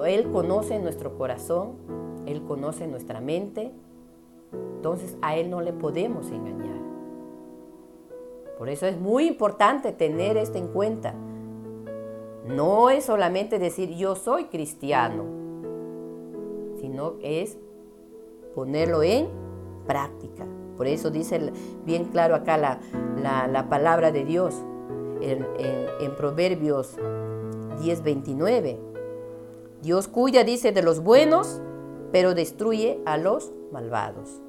Él 0.07 0.33
conoce 0.33 0.79
nuestro 0.79 1.19
corazón, 1.19 1.73
Él 2.25 2.43
conoce 2.43 2.87
nuestra 2.87 3.21
mente. 3.21 3.71
Entonces 4.77 5.19
a 5.21 5.37
Él 5.37 5.51
no 5.51 5.61
le 5.61 5.75
podemos 5.75 6.31
engañar. 6.31 6.81
Por 8.59 8.71
eso 8.71 8.87
es 8.87 8.99
muy 8.99 9.27
importante 9.27 9.93
tener 9.93 10.39
esto 10.39 10.57
en 10.57 10.69
cuenta. 10.69 11.15
No 12.47 12.89
es 12.89 13.05
solamente 13.05 13.59
decir 13.59 13.91
yo 13.91 14.17
soy 14.17 14.45
cristiano, 14.45 15.25
sino 16.81 17.17
es 17.21 17.59
ponerlo 18.55 19.03
en 19.03 19.29
práctica. 19.87 20.47
Por 20.79 20.87
eso 20.87 21.11
dice 21.11 21.53
bien 21.85 22.07
claro 22.07 22.35
acá 22.35 22.57
la, 22.57 23.67
palabra 23.69 24.13
de 24.13 24.25
Dios 24.25 24.63
en, 25.31 25.47
en 26.01 26.17
Proverbios 26.17 26.97
10:29. 26.99 28.79
Dios 29.83 30.09
cuida, 30.09 30.45
dice, 30.45 30.73
de 30.73 30.83
los 30.83 31.01
buenos, 31.01 31.61
pero 32.13 32.35
destruye 32.35 33.01
a 33.05 33.19
los 33.19 33.53
malvados. 33.73 34.41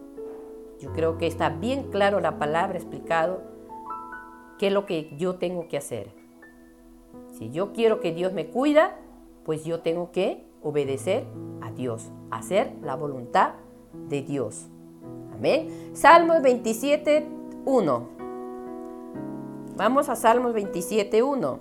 Yo 0.79 0.91
creo 0.93 1.17
que 1.17 1.27
está 1.27 1.49
bien 1.49 1.89
claro 1.89 2.19
la 2.19 2.37
palabra 2.37 2.77
explicado 2.77 3.41
qué 4.57 4.67
es 4.67 4.73
lo 4.73 4.85
que 4.85 5.15
yo 5.17 5.35
tengo 5.35 5.67
que 5.67 5.77
hacer. 5.77 6.09
Si 7.37 7.49
yo 7.51 7.73
quiero 7.73 7.99
que 7.99 8.13
Dios 8.13 8.33
me 8.33 8.47
cuida, 8.47 8.97
pues 9.43 9.65
yo 9.65 9.81
tengo 9.81 10.11
que 10.11 10.45
obedecer 10.61 11.25
a 11.61 11.71
Dios, 11.71 12.09
hacer 12.31 12.71
la 12.81 12.95
voluntad 12.95 13.53
de 14.09 14.21
Dios. 14.21 14.67
Amén. 15.33 15.91
Salmos 15.93 16.41
27, 16.41 17.25
1. 17.65 18.14
Vamos 19.75 20.07
a 20.07 20.15
Salmos 20.15 20.53
27, 20.53 21.21
1. 21.21 21.59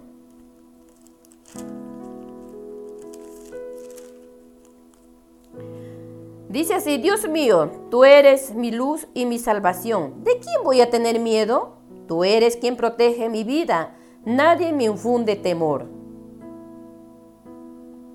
Dice 6.48 6.74
así, 6.74 6.98
Dios 6.98 7.28
mío, 7.28 7.72
tú 7.90 8.04
eres 8.04 8.54
mi 8.54 8.70
luz 8.70 9.08
y 9.14 9.26
mi 9.26 9.40
salvación. 9.40 10.22
¿De 10.22 10.38
quién 10.38 10.62
voy 10.62 10.80
a 10.80 10.90
tener 10.90 11.18
miedo? 11.18 11.78
Tú 12.06 12.22
eres 12.22 12.56
quien 12.56 12.76
protege 12.76 13.28
mi 13.28 13.42
vida. 13.42 13.96
Nadie 14.24 14.72
me 14.72 14.84
infunde 14.84 15.34
temor. 15.34 15.86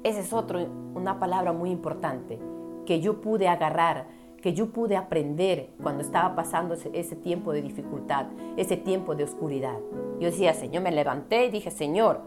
Esa 0.03 0.21
es 0.21 0.31
otro, 0.31 0.65
una 0.95 1.19
palabra 1.19 1.51
muy 1.51 1.71
importante 1.71 2.39
que 2.85 3.01
yo 3.01 3.19
pude 3.19 3.49
agarrar, 3.49 4.07
que 4.41 4.53
yo 4.53 4.71
pude 4.71 4.95
aprender 4.95 5.69
cuando 5.81 6.01
estaba 6.01 6.35
pasando 6.35 6.75
ese, 6.93 7.15
tiempo 7.15 7.51
de 7.51 7.61
dificultad, 7.61 8.27
ese 8.57 8.77
tiempo 8.77 9.15
de 9.15 9.25
oscuridad. 9.25 9.77
Yo 10.19 10.27
decía, 10.27 10.53
Señor, 10.53 10.83
me 10.83 10.91
levanté 10.91 11.45
y 11.45 11.51
dije, 11.51 11.71
Señor, 11.71 12.21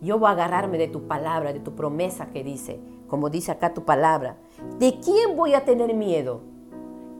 yo 0.00 0.18
voy 0.18 0.28
a 0.28 0.32
agarrarme 0.32 0.78
de 0.78 0.88
tu 0.88 1.06
palabra, 1.06 1.52
de 1.52 1.60
tu 1.60 1.74
promesa 1.74 2.30
que 2.30 2.44
dice, 2.44 2.80
como 3.08 3.30
dice 3.30 3.52
acá 3.52 3.74
tu 3.74 3.84
palabra. 3.84 4.36
¿De 4.78 4.98
quién 5.00 5.36
voy 5.36 5.54
a 5.54 5.64
tener 5.64 5.94
miedo? 5.94 6.42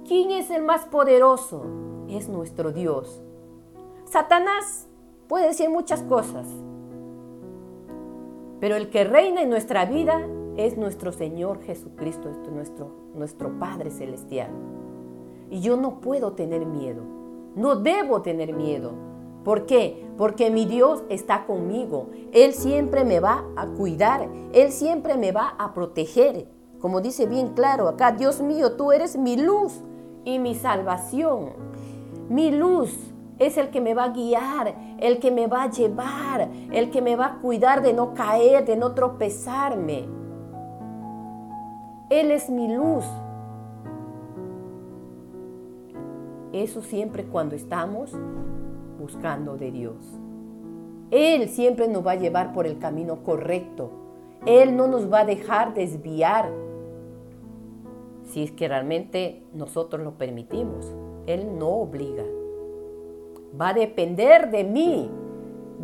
¿Quién 0.07 0.31
es 0.31 0.51
el 0.51 0.63
más 0.63 0.85
poderoso? 0.85 1.65
Es 2.09 2.29
nuestro 2.29 2.73
Dios. 2.73 3.23
Satanás 4.05 4.89
puede 5.27 5.49
decir 5.49 5.69
muchas 5.69 6.03
cosas, 6.03 6.47
pero 8.61 8.77
el 8.77 8.91
que 8.91 9.05
reina 9.05 9.43
en 9.43 9.51
nuestra 9.51 9.85
vida 9.85 10.27
es 10.59 10.77
nuestro 10.77 11.13
Señor 11.13 11.63
Jesucristo, 11.63 12.29
nuestro, 12.53 12.91
nuestro 13.15 13.59
Padre 13.61 13.91
Celestial. 13.91 14.51
Y 15.51 15.61
yo 15.61 15.77
no 15.77 16.01
puedo 16.01 16.33
tener 16.33 16.67
miedo, 16.67 17.03
no 17.55 17.77
debo 17.77 18.23
tener 18.23 18.53
miedo. 18.53 18.93
¿Por 19.45 19.67
qué? 19.67 20.05
Porque 20.19 20.51
mi 20.51 20.67
Dios 20.67 21.05
está 21.09 21.47
conmigo. 21.47 22.09
Él 22.33 22.53
siempre 22.53 23.05
me 23.05 23.21
va 23.21 23.45
a 23.57 23.67
cuidar, 23.69 24.29
Él 24.53 24.73
siempre 24.73 25.17
me 25.17 25.31
va 25.31 25.55
a 25.59 25.73
proteger. 25.73 26.49
Como 26.81 27.01
dice 27.01 27.27
bien 27.27 27.55
claro 27.55 27.87
acá, 27.89 28.11
Dios 28.13 28.43
mío, 28.43 28.73
tú 28.73 28.91
eres 28.91 29.17
mi 29.17 29.37
luz 29.37 29.81
y 30.25 30.41
mi 30.41 30.57
salvación. 30.57 31.53
Mi 32.29 32.51
luz 32.51 32.93
es 33.39 33.57
el 33.59 33.71
que 33.71 33.81
me 33.81 33.95
va 33.95 34.05
a 34.05 34.13
guiar, 34.13 34.75
el 34.99 35.21
que 35.21 35.31
me 35.31 35.47
va 35.47 35.63
a 35.63 35.71
llevar, 35.71 36.51
el 36.73 36.91
que 36.91 37.01
me 37.01 37.15
va 37.15 37.27
a 37.27 37.39
cuidar 37.39 37.81
de 37.81 37.93
no 37.93 38.13
caer, 38.13 38.65
de 38.65 38.77
no 38.77 38.93
tropezarme. 38.93 40.18
Él 42.11 42.31
es 42.31 42.49
mi 42.49 42.75
luz. 42.75 43.05
Eso 46.53 46.81
siempre 46.81 47.25
cuando 47.25 47.55
estamos 47.55 48.17
buscando 48.99 49.57
de 49.57 49.71
Dios. 49.71 49.97
Él 51.11 51.49
siempre 51.49 51.89
nos 51.89 52.07
va 52.07 52.13
a 52.13 52.17
llevar 52.17 52.53
por 52.53 52.67
el 52.67 52.79
camino 52.79 53.23
correcto. 53.23 53.91
Él 54.47 54.77
no 54.77 54.87
nos 54.87 55.13
va 55.13 55.21
a 55.21 55.25
dejar 55.25 55.75
desviar 55.75 56.51
si 58.25 58.43
es 58.43 58.53
que 58.53 58.69
realmente 58.69 59.43
nosotros 59.53 60.03
lo 60.03 60.13
permitimos. 60.13 60.95
Él 61.27 61.59
no 61.59 61.69
obliga. 61.69 62.25
Va 63.61 63.71
a 63.71 63.75
depender 63.75 64.51
de 64.51 64.65
mí. 64.65 65.11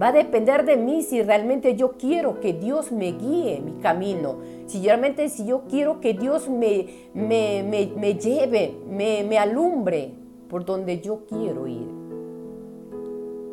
Va 0.01 0.09
a 0.09 0.13
depender 0.13 0.65
de 0.65 0.77
mí 0.77 1.03
si 1.03 1.23
realmente 1.23 1.77
yo 1.77 1.93
quiero 1.93 2.41
que 2.41 2.53
Dios 2.53 2.91
me 2.91 3.13
guíe 3.13 3.61
mi 3.61 3.73
camino. 3.81 4.39
Si 4.67 4.83
realmente 4.83 5.29
si 5.29 5.47
yo 5.47 5.63
quiero 5.69 6.01
que 6.01 6.15
Dios 6.15 6.49
me, 6.49 6.87
me, 7.15 8.15
lleve, 8.15 8.75
me, 8.89 9.23
me 9.23 9.39
alumbre 9.39 10.13
por 10.49 10.65
donde 10.65 11.01
yo 11.01 11.27
quiero 11.27 11.69
ir. 11.69 11.89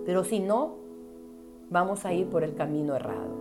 Pero 0.06 0.24
si 0.24 0.40
no, 0.40 0.76
vamos 1.70 2.06
a 2.06 2.14
ir 2.14 2.28
por 2.28 2.44
el 2.44 2.56
camino 2.56 2.96
errado. 2.96 3.40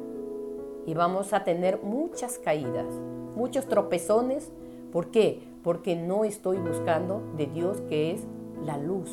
Y 0.84 0.92
vamos 0.92 1.32
a 1.32 1.42
tener 1.42 1.82
muchas 1.82 2.38
caídas, 2.38 2.86
muchos 3.34 3.66
tropezones. 3.66 4.52
¿Por 4.92 5.10
qué? 5.10 5.40
Porque 5.62 5.96
no 5.96 6.24
estoy 6.24 6.58
buscando 6.58 7.22
de 7.38 7.46
Dios 7.46 7.80
que 7.88 8.12
es 8.12 8.26
la 8.64 8.76
luz 8.76 9.10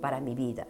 para 0.00 0.20
mi 0.20 0.34
vida. 0.34 0.66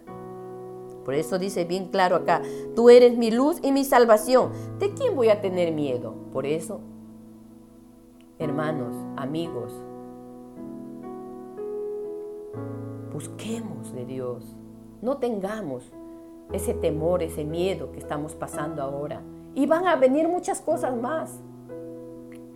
Por 1.05 1.15
eso 1.15 1.39
dice 1.39 1.65
bien 1.65 1.87
claro 1.87 2.15
acá, 2.15 2.41
tú 2.75 2.89
eres 2.89 3.17
mi 3.17 3.31
luz 3.31 3.59
y 3.63 3.71
mi 3.71 3.83
salvación. 3.83 4.51
¿De 4.79 4.93
quién 4.93 5.15
voy 5.15 5.29
a 5.29 5.41
tener 5.41 5.71
miedo? 5.71 6.13
Por 6.31 6.45
eso, 6.45 6.79
hermanos, 8.37 8.95
amigos, 9.17 9.73
busquemos 13.11 13.93
de 13.93 14.05
Dios. 14.05 14.55
No 15.01 15.17
tengamos 15.17 15.91
ese 16.51 16.73
temor, 16.73 17.23
ese 17.23 17.45
miedo 17.45 17.91
que 17.91 17.99
estamos 17.99 18.35
pasando 18.35 18.81
ahora. 18.81 19.21
Y 19.53 19.65
van 19.65 19.87
a 19.87 19.95
venir 19.95 20.27
muchas 20.27 20.61
cosas 20.61 20.95
más. 20.95 21.41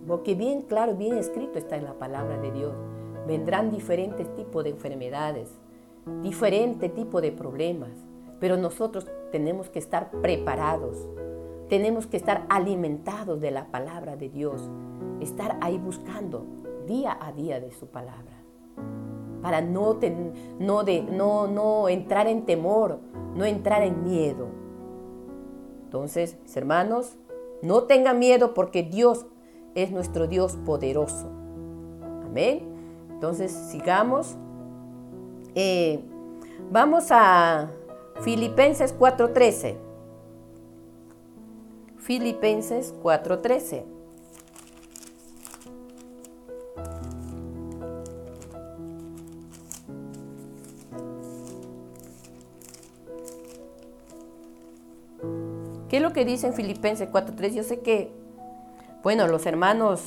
Porque 0.07 0.36
bien 0.36 0.61
claro, 0.61 0.95
bien 0.95 1.17
escrito 1.17 1.57
está 1.57 1.76
en 1.78 1.86
la 1.86 1.93
palabra 1.93 2.39
de 2.39 2.51
Dios. 2.51 2.74
Vendrán 3.28 3.72
diferentes 3.72 4.34
tipos 4.36 4.63
de 4.63 4.70
enfermedades, 4.70 5.49
diferente 6.22 6.89
tipo 6.89 7.22
de 7.22 7.32
problemas, 7.32 7.89
pero 8.39 8.57
nosotros 8.57 9.07
tenemos 9.31 9.69
que 9.69 9.79
estar 9.79 10.11
preparados, 10.21 11.07
tenemos 11.69 12.07
que 12.07 12.17
estar 12.17 12.45
alimentados 12.49 13.41
de 13.41 13.51
la 13.51 13.71
palabra 13.71 14.15
de 14.15 14.29
Dios, 14.29 14.69
estar 15.19 15.57
ahí 15.61 15.77
buscando 15.77 16.45
día 16.86 17.17
a 17.19 17.31
día 17.31 17.59
de 17.59 17.71
su 17.71 17.88
palabra, 17.88 18.43
para 19.41 19.61
no, 19.61 19.99
no, 20.59 20.83
de, 20.83 21.01
no, 21.03 21.47
no 21.47 21.89
entrar 21.89 22.27
en 22.27 22.45
temor, 22.45 22.99
no 23.36 23.45
entrar 23.45 23.81
en 23.83 24.03
miedo. 24.03 24.47
Entonces, 25.83 26.38
hermanos, 26.55 27.17
no 27.61 27.83
tengan 27.83 28.19
miedo 28.19 28.53
porque 28.53 28.83
Dios 28.83 29.25
es 29.75 29.91
nuestro 29.91 30.27
Dios 30.27 30.57
poderoso. 30.65 31.29
Amén. 32.25 32.63
Entonces, 33.11 33.51
sigamos. 33.51 34.36
Eh, 35.53 36.03
vamos 36.71 37.07
a 37.11 37.69
Filipenses 38.22 38.93
4:13. 38.97 39.78
Filipenses 41.97 42.93
4:13. 43.01 43.86
¿Qué 55.89 55.97
es 55.97 56.03
lo 56.03 56.13
que 56.13 56.26
dice 56.26 56.47
en 56.47 56.53
Filipenses 56.53 57.09
4.3? 57.09 57.53
Yo 57.53 57.63
sé 57.63 57.80
que, 57.80 58.11
bueno, 59.01 59.28
los 59.28 59.45
hermanos 59.45 60.01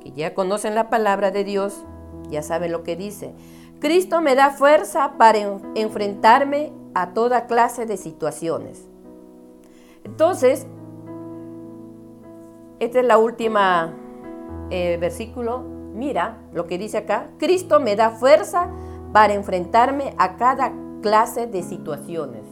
que 0.00 0.12
ya 0.12 0.32
conocen 0.32 0.74
la 0.74 0.88
palabra 0.90 1.30
de 1.30 1.44
Dios, 1.44 1.82
ya 2.30 2.42
saben 2.42 2.70
lo 2.70 2.84
que 2.84 2.94
dice. 2.94 3.34
Cristo 3.80 4.20
me 4.20 4.34
da 4.34 4.50
fuerza 4.50 5.14
para 5.18 5.38
enfrentarme 5.74 6.72
a 6.94 7.12
toda 7.12 7.46
clase 7.46 7.86
de 7.86 7.96
situaciones. 7.96 8.88
Entonces, 10.04 10.66
este 12.78 13.00
es 13.00 13.04
la 13.04 13.18
última 13.18 13.94
eh, 14.70 14.96
versículo. 14.98 15.60
Mira 15.60 16.38
lo 16.52 16.66
que 16.66 16.78
dice 16.78 16.98
acá. 16.98 17.28
Cristo 17.38 17.80
me 17.80 17.96
da 17.96 18.10
fuerza 18.10 18.68
para 19.12 19.34
enfrentarme 19.34 20.14
a 20.18 20.36
cada 20.36 20.72
clase 21.02 21.46
de 21.46 21.62
situaciones. 21.62 22.42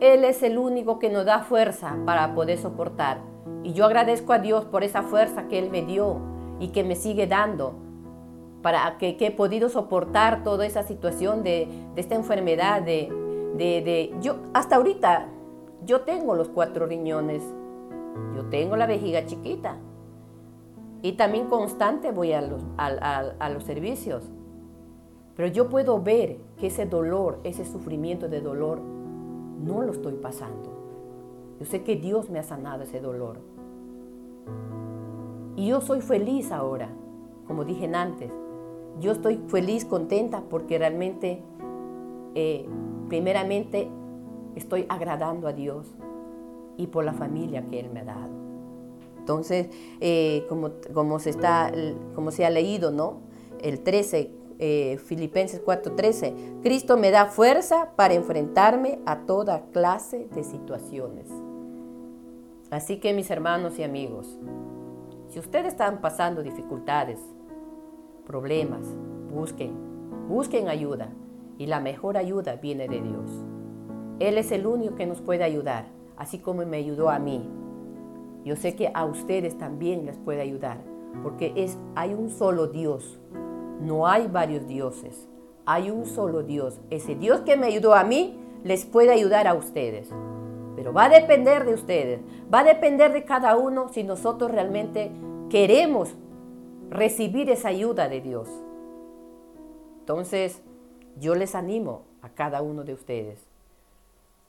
Él 0.00 0.24
es 0.24 0.42
el 0.42 0.58
único 0.58 0.98
que 0.98 1.08
nos 1.08 1.24
da 1.24 1.40
fuerza 1.40 1.96
para 2.04 2.34
poder 2.34 2.58
soportar. 2.58 3.20
Y 3.62 3.72
yo 3.72 3.86
agradezco 3.86 4.32
a 4.32 4.38
Dios 4.38 4.64
por 4.66 4.84
esa 4.84 5.02
fuerza 5.02 5.48
que 5.48 5.58
Él 5.58 5.70
me 5.70 5.82
dio 5.82 6.18
y 6.60 6.68
que 6.68 6.84
me 6.84 6.96
sigue 6.96 7.26
dando 7.26 7.74
para 8.64 8.96
que, 8.96 9.14
he 9.20 9.30
podido 9.30 9.68
soportar 9.68 10.42
toda 10.42 10.64
esa 10.64 10.84
situación 10.84 11.42
de, 11.42 11.68
esta 11.96 12.14
enfermedad, 12.14 12.80
de, 12.80 14.14
yo 14.22 14.36
hasta 14.54 14.76
ahorita 14.76 15.28
yo 15.84 16.00
tengo 16.00 16.34
los 16.34 16.48
cuatro 16.48 16.86
riñones, 16.86 17.42
yo 18.34 18.46
tengo 18.46 18.76
la 18.76 18.86
vejiga 18.86 19.26
chiquita 19.26 19.76
y 21.02 21.12
también 21.12 21.48
constante 21.48 22.10
voy 22.10 22.32
a 22.32 22.40
los, 22.40 22.62
a 22.78 23.50
los 23.50 23.64
servicios. 23.64 24.30
Pero 25.36 25.48
yo 25.48 25.68
puedo 25.68 26.00
ver 26.00 26.38
que 26.56 26.68
ese 26.68 26.86
dolor, 26.86 27.40
ese 27.44 27.66
sufrimiento 27.66 28.30
de 28.30 28.40
dolor, 28.40 28.80
no 28.80 29.82
lo 29.82 29.92
estoy 29.92 30.14
pasando. 30.14 30.72
Yo 31.60 31.66
sé 31.66 31.82
que 31.82 31.96
Dios 31.96 32.30
me 32.30 32.38
ha 32.38 32.42
sanado 32.42 32.84
ese 32.84 33.02
dolor. 33.02 33.40
Y 35.54 35.66
yo 35.66 35.82
soy 35.82 36.00
feliz 36.00 36.50
ahora, 36.50 36.88
como 37.46 37.66
dije 37.66 37.90
antes. 37.94 38.32
Yo 39.00 39.12
estoy 39.12 39.40
feliz, 39.48 39.84
contenta, 39.84 40.42
porque 40.48 40.78
realmente, 40.78 41.42
eh, 42.34 42.66
primeramente, 43.08 43.88
estoy 44.54 44.86
agradando 44.88 45.48
a 45.48 45.52
Dios 45.52 45.86
y 46.76 46.86
por 46.86 47.04
la 47.04 47.12
familia 47.12 47.66
que 47.68 47.80
Él 47.80 47.90
me 47.90 48.00
ha 48.00 48.04
dado. 48.04 48.34
Entonces, 49.18 49.68
eh, 50.00 50.46
como, 50.48 51.18
se 51.18 51.30
está, 51.30 51.72
como 52.14 52.30
se 52.30 52.44
ha 52.44 52.50
leído, 52.50 52.90
¿no? 52.90 53.20
El 53.60 53.80
13, 53.80 54.30
eh, 54.58 54.98
Filipenses 55.04 55.60
4:13, 55.64 56.60
Cristo 56.62 56.96
me 56.96 57.10
da 57.10 57.26
fuerza 57.26 57.92
para 57.96 58.14
enfrentarme 58.14 58.98
a 59.06 59.20
toda 59.20 59.66
clase 59.72 60.28
de 60.34 60.44
situaciones. 60.44 61.28
Así 62.70 62.98
que 62.98 63.14
mis 63.14 63.30
hermanos 63.30 63.78
y 63.78 63.82
amigos, 63.82 64.38
si 65.28 65.38
ustedes 65.38 65.68
están 65.68 66.00
pasando 66.00 66.42
dificultades, 66.42 67.18
problemas, 68.26 68.86
busquen, 69.32 69.72
busquen 70.28 70.68
ayuda 70.68 71.10
y 71.58 71.66
la 71.66 71.80
mejor 71.80 72.16
ayuda 72.16 72.56
viene 72.56 72.88
de 72.88 73.00
Dios. 73.00 73.30
Él 74.18 74.38
es 74.38 74.52
el 74.52 74.66
único 74.66 74.94
que 74.94 75.06
nos 75.06 75.20
puede 75.20 75.44
ayudar, 75.44 75.86
así 76.16 76.38
como 76.38 76.64
me 76.64 76.78
ayudó 76.78 77.10
a 77.10 77.18
mí. 77.18 77.48
Yo 78.44 78.56
sé 78.56 78.76
que 78.76 78.90
a 78.94 79.04
ustedes 79.04 79.56
también 79.58 80.06
les 80.06 80.18
puede 80.18 80.40
ayudar, 80.40 80.78
porque 81.22 81.52
es, 81.56 81.78
hay 81.94 82.14
un 82.14 82.30
solo 82.30 82.68
Dios, 82.68 83.18
no 83.80 84.06
hay 84.06 84.26
varios 84.26 84.66
dioses, 84.66 85.28
hay 85.66 85.90
un 85.90 86.06
solo 86.06 86.42
Dios. 86.42 86.80
Ese 86.90 87.14
Dios 87.14 87.40
que 87.40 87.56
me 87.56 87.66
ayudó 87.66 87.94
a 87.94 88.04
mí 88.04 88.38
les 88.62 88.84
puede 88.84 89.12
ayudar 89.12 89.46
a 89.46 89.54
ustedes. 89.54 90.08
Pero 90.76 90.92
va 90.92 91.04
a 91.04 91.08
depender 91.08 91.64
de 91.64 91.74
ustedes, 91.74 92.20
va 92.52 92.60
a 92.60 92.64
depender 92.64 93.12
de 93.12 93.24
cada 93.24 93.56
uno 93.56 93.88
si 93.88 94.02
nosotros 94.02 94.50
realmente 94.50 95.10
queremos 95.48 96.16
recibir 96.94 97.50
esa 97.50 97.68
ayuda 97.68 98.08
de 98.08 98.20
Dios. 98.20 98.48
Entonces, 99.98 100.62
yo 101.18 101.34
les 101.34 101.56
animo 101.56 102.02
a 102.22 102.28
cada 102.30 102.62
uno 102.62 102.84
de 102.84 102.94
ustedes. 102.94 103.40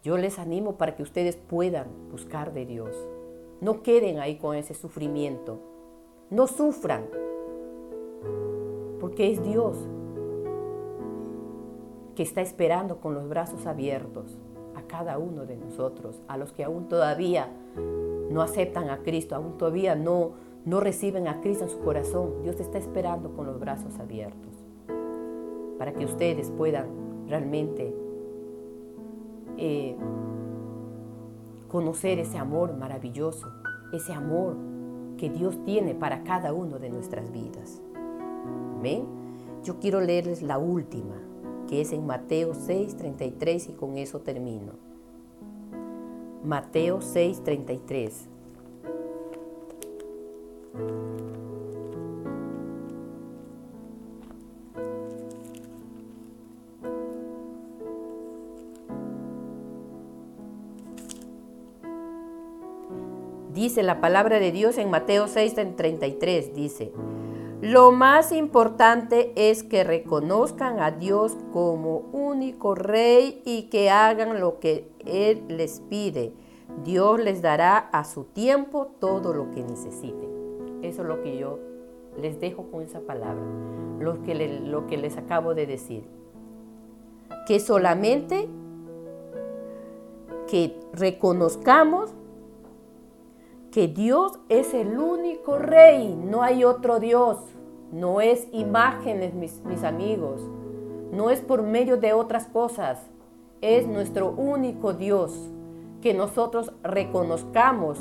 Yo 0.03 0.17
les 0.17 0.37
animo 0.37 0.75
para 0.75 0.95
que 0.95 1.01
ustedes 1.01 1.35
puedan 1.37 1.87
buscar 2.11 2.53
de 2.53 2.67
Dios. 2.67 2.95
No 3.61 3.81
queden 3.81 4.19
ahí 4.19 4.37
con 4.37 4.55
ese 4.55 4.75
sufrimiento. 4.75 5.57
No 6.29 6.45
sufran. 6.45 7.07
Porque 8.99 9.31
es 9.31 9.43
Dios 9.43 9.77
que 12.15 12.21
está 12.21 12.41
esperando 12.41 13.01
con 13.01 13.15
los 13.15 13.27
brazos 13.27 13.65
abiertos 13.65 14.37
a 14.75 14.83
cada 14.83 15.17
uno 15.17 15.47
de 15.47 15.57
nosotros, 15.57 16.21
a 16.27 16.37
los 16.37 16.53
que 16.53 16.63
aún 16.63 16.87
todavía 16.87 17.49
no 18.29 18.41
aceptan 18.43 18.91
a 18.91 18.99
Cristo, 18.99 19.35
aún 19.35 19.57
todavía 19.57 19.95
no, 19.95 20.33
no 20.66 20.80
reciben 20.80 21.28
a 21.28 21.41
Cristo 21.41 21.63
en 21.63 21.70
su 21.70 21.80
corazón. 21.80 22.41
Dios 22.41 22.59
está 22.59 22.78
esperando 22.78 23.34
con 23.36 23.45
los 23.45 23.59
brazos 23.59 23.97
abiertos 23.99 24.51
para 25.78 25.93
que 25.93 26.05
ustedes 26.05 26.51
puedan 26.51 27.28
realmente 27.28 27.95
eh, 29.57 29.95
conocer 31.68 32.20
ese 32.20 32.38
amor 32.38 32.76
maravilloso, 32.76 33.47
ese 33.93 34.13
amor 34.13 34.55
que 35.18 35.30
Dios 35.30 35.63
tiene 35.63 35.95
para 35.95 36.24
cada 36.24 36.53
uno 36.53 36.80
de 36.80 36.89
nuestras 36.89 37.32
vidas. 37.32 37.82
Amén. 38.78 39.05
Yo 39.63 39.80
quiero 39.80 40.01
leerles 40.01 40.41
la 40.41 40.57
última, 40.57 41.16
que 41.68 41.82
es 41.82 41.91
en 41.91 42.05
Mateo 42.05 42.53
6, 42.53 42.97
33 42.97 43.70
y 43.70 43.74
con 43.74 43.97
eso 43.97 44.22
termino. 44.22 44.74
Mateo 46.43 47.01
6, 47.01 47.43
33. 47.43 48.30
Dice 63.55 63.84
la 63.84 64.01
palabra 64.01 64.39
de 64.39 64.51
Dios 64.51 64.78
en 64.78 64.89
Mateo 64.89 65.30
6, 65.30 65.55
33, 65.78 66.53
dice, 66.53 66.91
lo 67.61 67.91
más 67.91 68.34
importante 68.34 69.32
es 69.36 69.63
que 69.63 69.86
reconozcan 69.86 70.82
a 70.82 70.91
Dios 70.91 71.38
como 71.53 71.99
único 72.11 72.76
rey 72.76 73.41
y 73.45 73.69
que 73.69 73.89
hagan 73.89 74.41
lo 74.41 74.59
que 74.59 74.91
Él 75.05 75.45
les 75.47 75.80
pide. 75.80 76.34
Dios 76.84 77.19
les 77.19 77.41
dará 77.41 77.78
a 77.78 78.03
su 78.03 78.26
tiempo 78.26 78.88
todo 78.99 79.34
lo 79.34 79.49
que 79.51 79.63
necesiten. 79.63 80.34
Eso 80.88 81.01
es 81.01 81.07
lo 81.07 81.21
que 81.21 81.38
yo 81.38 81.59
les 82.21 82.39
dejo 82.39 82.69
con 82.71 82.83
esa 82.83 83.01
palabra, 83.01 83.43
lo 83.99 84.21
que, 84.21 84.36
lo 84.36 84.88
que 84.88 84.97
les 84.97 85.17
acabo 85.17 85.53
de 85.53 85.65
decir. 85.65 86.03
Que 87.47 87.59
solamente 87.59 88.47
que 90.47 90.79
reconozcamos 90.93 92.13
que 93.71 93.88
Dios 93.88 94.39
es 94.47 94.73
el 94.73 94.99
único 94.99 95.57
rey, 95.57 96.15
no 96.15 96.43
hay 96.43 96.63
otro 96.63 96.99
Dios, 96.99 97.39
no 97.91 98.21
es 98.21 98.47
imágenes, 98.53 99.33
mis, 99.33 99.61
mis 99.65 99.83
amigos, 99.83 100.41
no 101.11 101.29
es 101.29 101.41
por 101.41 101.63
medio 101.63 101.97
de 101.97 102.13
otras 102.13 102.47
cosas, 102.47 102.99
es 103.61 103.88
nuestro 103.88 104.29
único 104.29 104.93
Dios, 104.93 105.49
que 106.01 106.13
nosotros 106.13 106.71
reconozcamos 106.83 107.97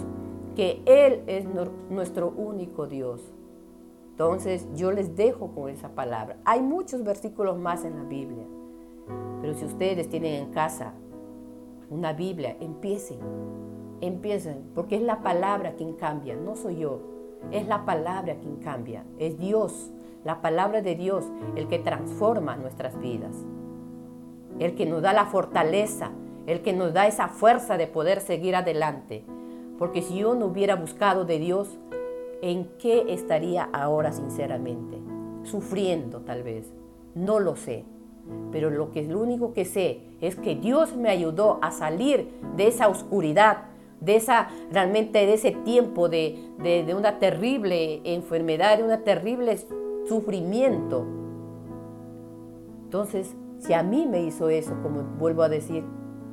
que 0.54 0.82
Él 0.86 1.22
es 1.26 1.44
nuestro 1.90 2.28
único 2.28 2.86
Dios. 2.86 3.20
Entonces 4.10 4.68
yo 4.74 4.92
les 4.92 5.16
dejo 5.16 5.52
con 5.54 5.68
esa 5.68 5.88
palabra. 5.90 6.38
Hay 6.44 6.62
muchos 6.62 7.02
versículos 7.02 7.58
más 7.58 7.84
en 7.84 7.96
la 7.96 8.04
Biblia, 8.04 8.46
pero 9.40 9.54
si 9.54 9.64
ustedes 9.64 10.08
tienen 10.08 10.34
en 10.34 10.52
casa 10.52 10.94
una 11.90 12.12
Biblia, 12.12 12.56
empiecen 12.60 13.18
empiecen, 14.06 14.70
porque 14.74 14.96
es 14.96 15.02
la 15.02 15.22
palabra 15.22 15.74
quien 15.74 15.94
cambia, 15.94 16.36
no 16.36 16.56
soy 16.56 16.76
yo, 16.76 17.00
es 17.50 17.66
la 17.66 17.84
palabra 17.84 18.36
quien 18.36 18.56
cambia, 18.56 19.04
es 19.18 19.38
Dios, 19.38 19.92
la 20.24 20.40
palabra 20.40 20.82
de 20.82 20.94
Dios, 20.94 21.24
el 21.56 21.68
que 21.68 21.78
transforma 21.78 22.56
nuestras 22.56 22.98
vidas, 22.98 23.36
el 24.58 24.74
que 24.74 24.86
nos 24.86 25.02
da 25.02 25.12
la 25.12 25.26
fortaleza, 25.26 26.10
el 26.46 26.62
que 26.62 26.72
nos 26.72 26.92
da 26.92 27.06
esa 27.06 27.28
fuerza 27.28 27.76
de 27.76 27.86
poder 27.86 28.20
seguir 28.20 28.56
adelante. 28.56 29.24
Porque 29.78 30.02
si 30.02 30.18
yo 30.18 30.34
no 30.34 30.46
hubiera 30.46 30.76
buscado 30.76 31.24
de 31.24 31.38
Dios, 31.38 31.78
¿en 32.42 32.68
qué 32.78 33.06
estaría 33.08 33.64
ahora 33.72 34.12
sinceramente? 34.12 34.98
Sufriendo 35.42 36.20
tal 36.20 36.42
vez, 36.42 36.72
no 37.14 37.40
lo 37.40 37.56
sé, 37.56 37.84
pero 38.52 38.70
lo 38.70 38.90
que 38.90 39.02
lo 39.02 39.20
único 39.20 39.52
que 39.52 39.64
sé 39.64 40.00
es 40.20 40.36
que 40.36 40.54
Dios 40.54 40.96
me 40.96 41.10
ayudó 41.10 41.58
a 41.62 41.70
salir 41.70 42.30
de 42.56 42.68
esa 42.68 42.88
oscuridad, 42.88 43.64
de 44.00 44.16
esa 44.16 44.48
realmente 44.70 45.26
de 45.26 45.34
ese 45.34 45.52
tiempo 45.52 46.08
de, 46.08 46.38
de, 46.62 46.94
una 46.94 47.18
terrible 47.18 48.00
enfermedad, 48.04 48.78
de 48.78 48.84
un 48.84 49.04
terrible 49.04 49.58
sufrimiento. 50.06 51.04
Entonces, 52.84 53.34
si 53.58 53.72
a 53.72 53.82
mí 53.82 54.06
me 54.06 54.22
hizo 54.22 54.48
eso, 54.48 54.74
como 54.82 55.02
vuelvo 55.18 55.42
a 55.42 55.48
decir, 55.48 55.84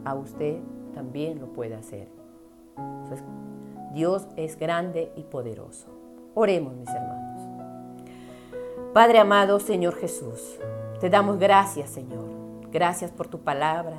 a 0.06 0.16
usted 0.16 0.60
también 0.94 1.40
lo 1.40 1.48
puede 1.48 1.76
hacer. 1.76 2.21
Dios 3.94 4.28
es 4.38 4.58
grande 4.58 5.12
y 5.16 5.24
poderoso. 5.24 5.88
Oremos, 6.34 6.76
mis 6.76 6.90
hermanos. 6.90 7.42
Padre 8.94 9.20
amado, 9.20 9.60
Señor 9.60 9.96
Jesús, 9.96 10.58
te 11.00 11.10
damos 11.10 11.40
gracias, 11.40 11.90
Señor. 11.90 12.26
Gracias 12.72 13.12
por 13.12 13.28
tu 13.28 13.40
palabra. 13.40 13.98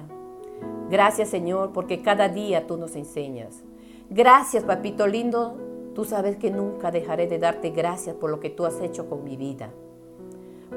Gracias, 0.90 1.28
Señor, 1.28 1.72
porque 1.72 2.02
cada 2.02 2.28
día 2.28 2.66
tú 2.66 2.76
nos 2.76 2.96
enseñas. 2.96 3.62
Gracias, 4.10 4.64
papito 4.64 5.06
lindo. 5.06 5.56
Tú 5.94 6.04
sabes 6.04 6.36
que 6.36 6.50
nunca 6.50 6.90
dejaré 6.90 7.26
de 7.26 7.38
darte 7.38 7.70
gracias 7.70 8.16
por 8.16 8.30
lo 8.30 8.40
que 8.40 8.50
tú 8.50 8.64
has 8.64 8.80
hecho 8.80 9.08
con 9.08 9.24
mi 9.24 9.36
vida. 9.36 9.70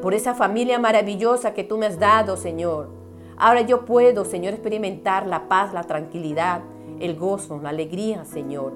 Por 0.02 0.14
esa 0.14 0.34
familia 0.34 0.78
maravillosa 0.80 1.54
que 1.54 1.64
tú 1.64 1.78
me 1.78 1.86
has 1.86 2.00
dado, 2.00 2.36
Señor. 2.38 2.90
Ahora 3.38 3.62
yo 3.62 3.86
puedo, 3.86 4.26
Señor, 4.26 4.54
experimentar 4.54 5.26
la 5.26 5.48
paz, 5.48 5.74
la 5.74 5.84
tranquilidad, 5.84 6.62
el 7.00 7.16
gozo, 7.16 7.60
la 7.62 7.70
alegría, 7.70 8.26
Señor. 8.26 8.74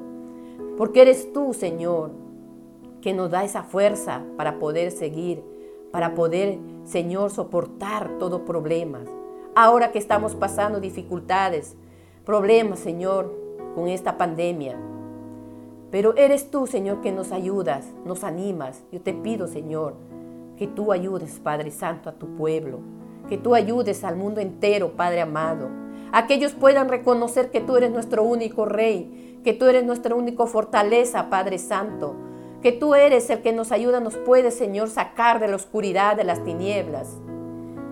Porque 0.77 1.01
eres 1.01 1.33
tú, 1.33 1.53
Señor, 1.53 2.11
que 3.01 3.13
nos 3.13 3.31
da 3.31 3.43
esa 3.43 3.63
fuerza 3.63 4.23
para 4.37 4.59
poder 4.59 4.91
seguir, 4.91 5.43
para 5.91 6.15
poder, 6.15 6.59
Señor, 6.83 7.31
soportar 7.31 8.17
todo 8.19 8.45
problemas. 8.45 9.07
Ahora 9.55 9.91
que 9.91 9.99
estamos 9.99 10.35
pasando 10.35 10.79
dificultades, 10.79 11.75
problemas, 12.25 12.79
Señor, 12.79 13.33
con 13.75 13.87
esta 13.87 14.17
pandemia. 14.17 14.77
Pero 15.91 16.15
eres 16.15 16.51
tú, 16.51 16.67
Señor, 16.67 17.01
que 17.01 17.11
nos 17.11 17.31
ayudas, 17.31 17.87
nos 18.05 18.23
animas. 18.23 18.83
Yo 18.91 19.01
te 19.01 19.13
pido, 19.13 19.47
Señor, 19.47 19.95
que 20.57 20.67
tú 20.67 20.91
ayudes, 20.91 21.39
Padre 21.39 21.71
Santo, 21.71 22.09
a 22.09 22.13
tu 22.13 22.35
pueblo. 22.35 22.79
Que 23.27 23.37
tú 23.37 23.55
ayudes 23.55 24.03
al 24.03 24.15
mundo 24.15 24.39
entero, 24.39 24.91
Padre 24.95 25.21
amado. 25.21 25.67
A 26.11 26.27
que 26.27 26.35
ellos 26.35 26.53
puedan 26.53 26.89
reconocer 26.89 27.51
que 27.51 27.61
tú 27.61 27.77
eres 27.77 27.91
nuestro 27.91 28.23
único 28.23 28.65
Rey, 28.65 29.39
que 29.43 29.53
tú 29.53 29.65
eres 29.65 29.85
nuestra 29.85 30.15
única 30.15 30.45
fortaleza, 30.45 31.29
Padre 31.29 31.57
Santo 31.57 32.15
que 32.61 32.71
tú 32.73 32.93
eres 32.93 33.29
el 33.29 33.41
que 33.41 33.53
nos 33.53 33.71
ayuda, 33.71 33.99
nos 33.99 34.17
puede, 34.17 34.51
Señor, 34.51 34.89
sacar 34.89 35.39
de 35.39 35.47
la 35.47 35.55
oscuridad, 35.55 36.17
de 36.17 36.25
las 36.25 36.43
tinieblas. 36.43 37.17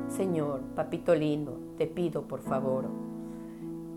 Señor, 0.09 0.61
papito 0.75 1.15
lindo, 1.15 1.57
te 1.77 1.87
pido, 1.87 2.23
por 2.23 2.41
favor, 2.41 2.85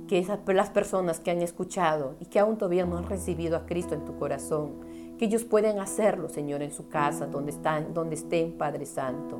que 0.06 0.18
esas, 0.18 0.40
las 0.46 0.70
personas 0.70 1.18
que 1.18 1.30
han 1.30 1.42
escuchado 1.42 2.14
y 2.20 2.26
que 2.26 2.38
aún 2.38 2.56
todavía 2.56 2.86
no 2.86 2.98
han 2.98 3.08
recibido 3.08 3.56
a 3.56 3.66
Cristo 3.66 3.94
en 3.94 4.04
tu 4.04 4.16
corazón, 4.16 5.16
que 5.18 5.24
ellos 5.24 5.44
puedan 5.44 5.80
hacerlo, 5.80 6.28
Señor, 6.28 6.62
en 6.62 6.72
su 6.72 6.88
casa, 6.88 7.26
donde 7.26 7.50
están, 7.50 7.92
donde 7.92 8.14
estén, 8.14 8.52
Padre 8.52 8.86
Santo. 8.86 9.38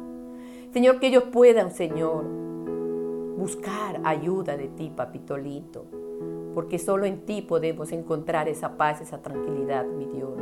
Señor, 0.72 0.98
que 0.98 1.08
ellos 1.08 1.24
puedan, 1.32 1.72
Señor, 1.72 2.24
buscar 3.40 4.02
ayuda 4.04 4.58
de 4.58 4.68
ti, 4.68 4.92
papito 4.94 5.38
lindo, 5.38 5.86
porque 6.54 6.78
solo 6.78 7.06
en 7.06 7.24
ti 7.24 7.40
podemos 7.40 7.90
encontrar 7.90 8.48
esa 8.48 8.76
paz, 8.76 9.00
esa 9.00 9.22
tranquilidad, 9.22 9.86
mi 9.86 10.04
Dios. 10.04 10.38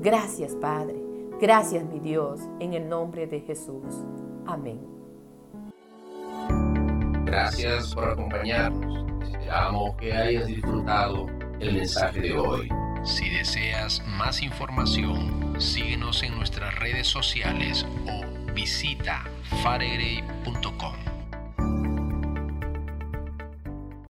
Gracias, 0.00 0.54
Padre. 0.54 0.94
Gracias, 1.40 1.84
mi 1.86 2.00
Dios, 2.00 2.40
en 2.60 2.74
el 2.74 2.86
nombre 2.86 3.26
de 3.26 3.40
Jesús. 3.40 4.04
Amén. 4.46 4.78
Gracias 7.24 7.94
por 7.94 8.10
acompañarnos. 8.10 9.06
Esperamos 9.26 9.96
que 9.96 10.12
hayas 10.12 10.46
disfrutado 10.46 11.26
el 11.60 11.72
mensaje 11.76 12.20
de 12.20 12.38
hoy. 12.38 12.68
Si 13.04 13.28
deseas 13.30 14.02
más 14.18 14.42
información, 14.42 15.54
síguenos 15.58 16.22
en 16.22 16.36
nuestras 16.36 16.78
redes 16.78 17.06
sociales 17.06 17.86
o 18.06 18.52
visita 18.52 19.24
faregre.com. 19.62 21.13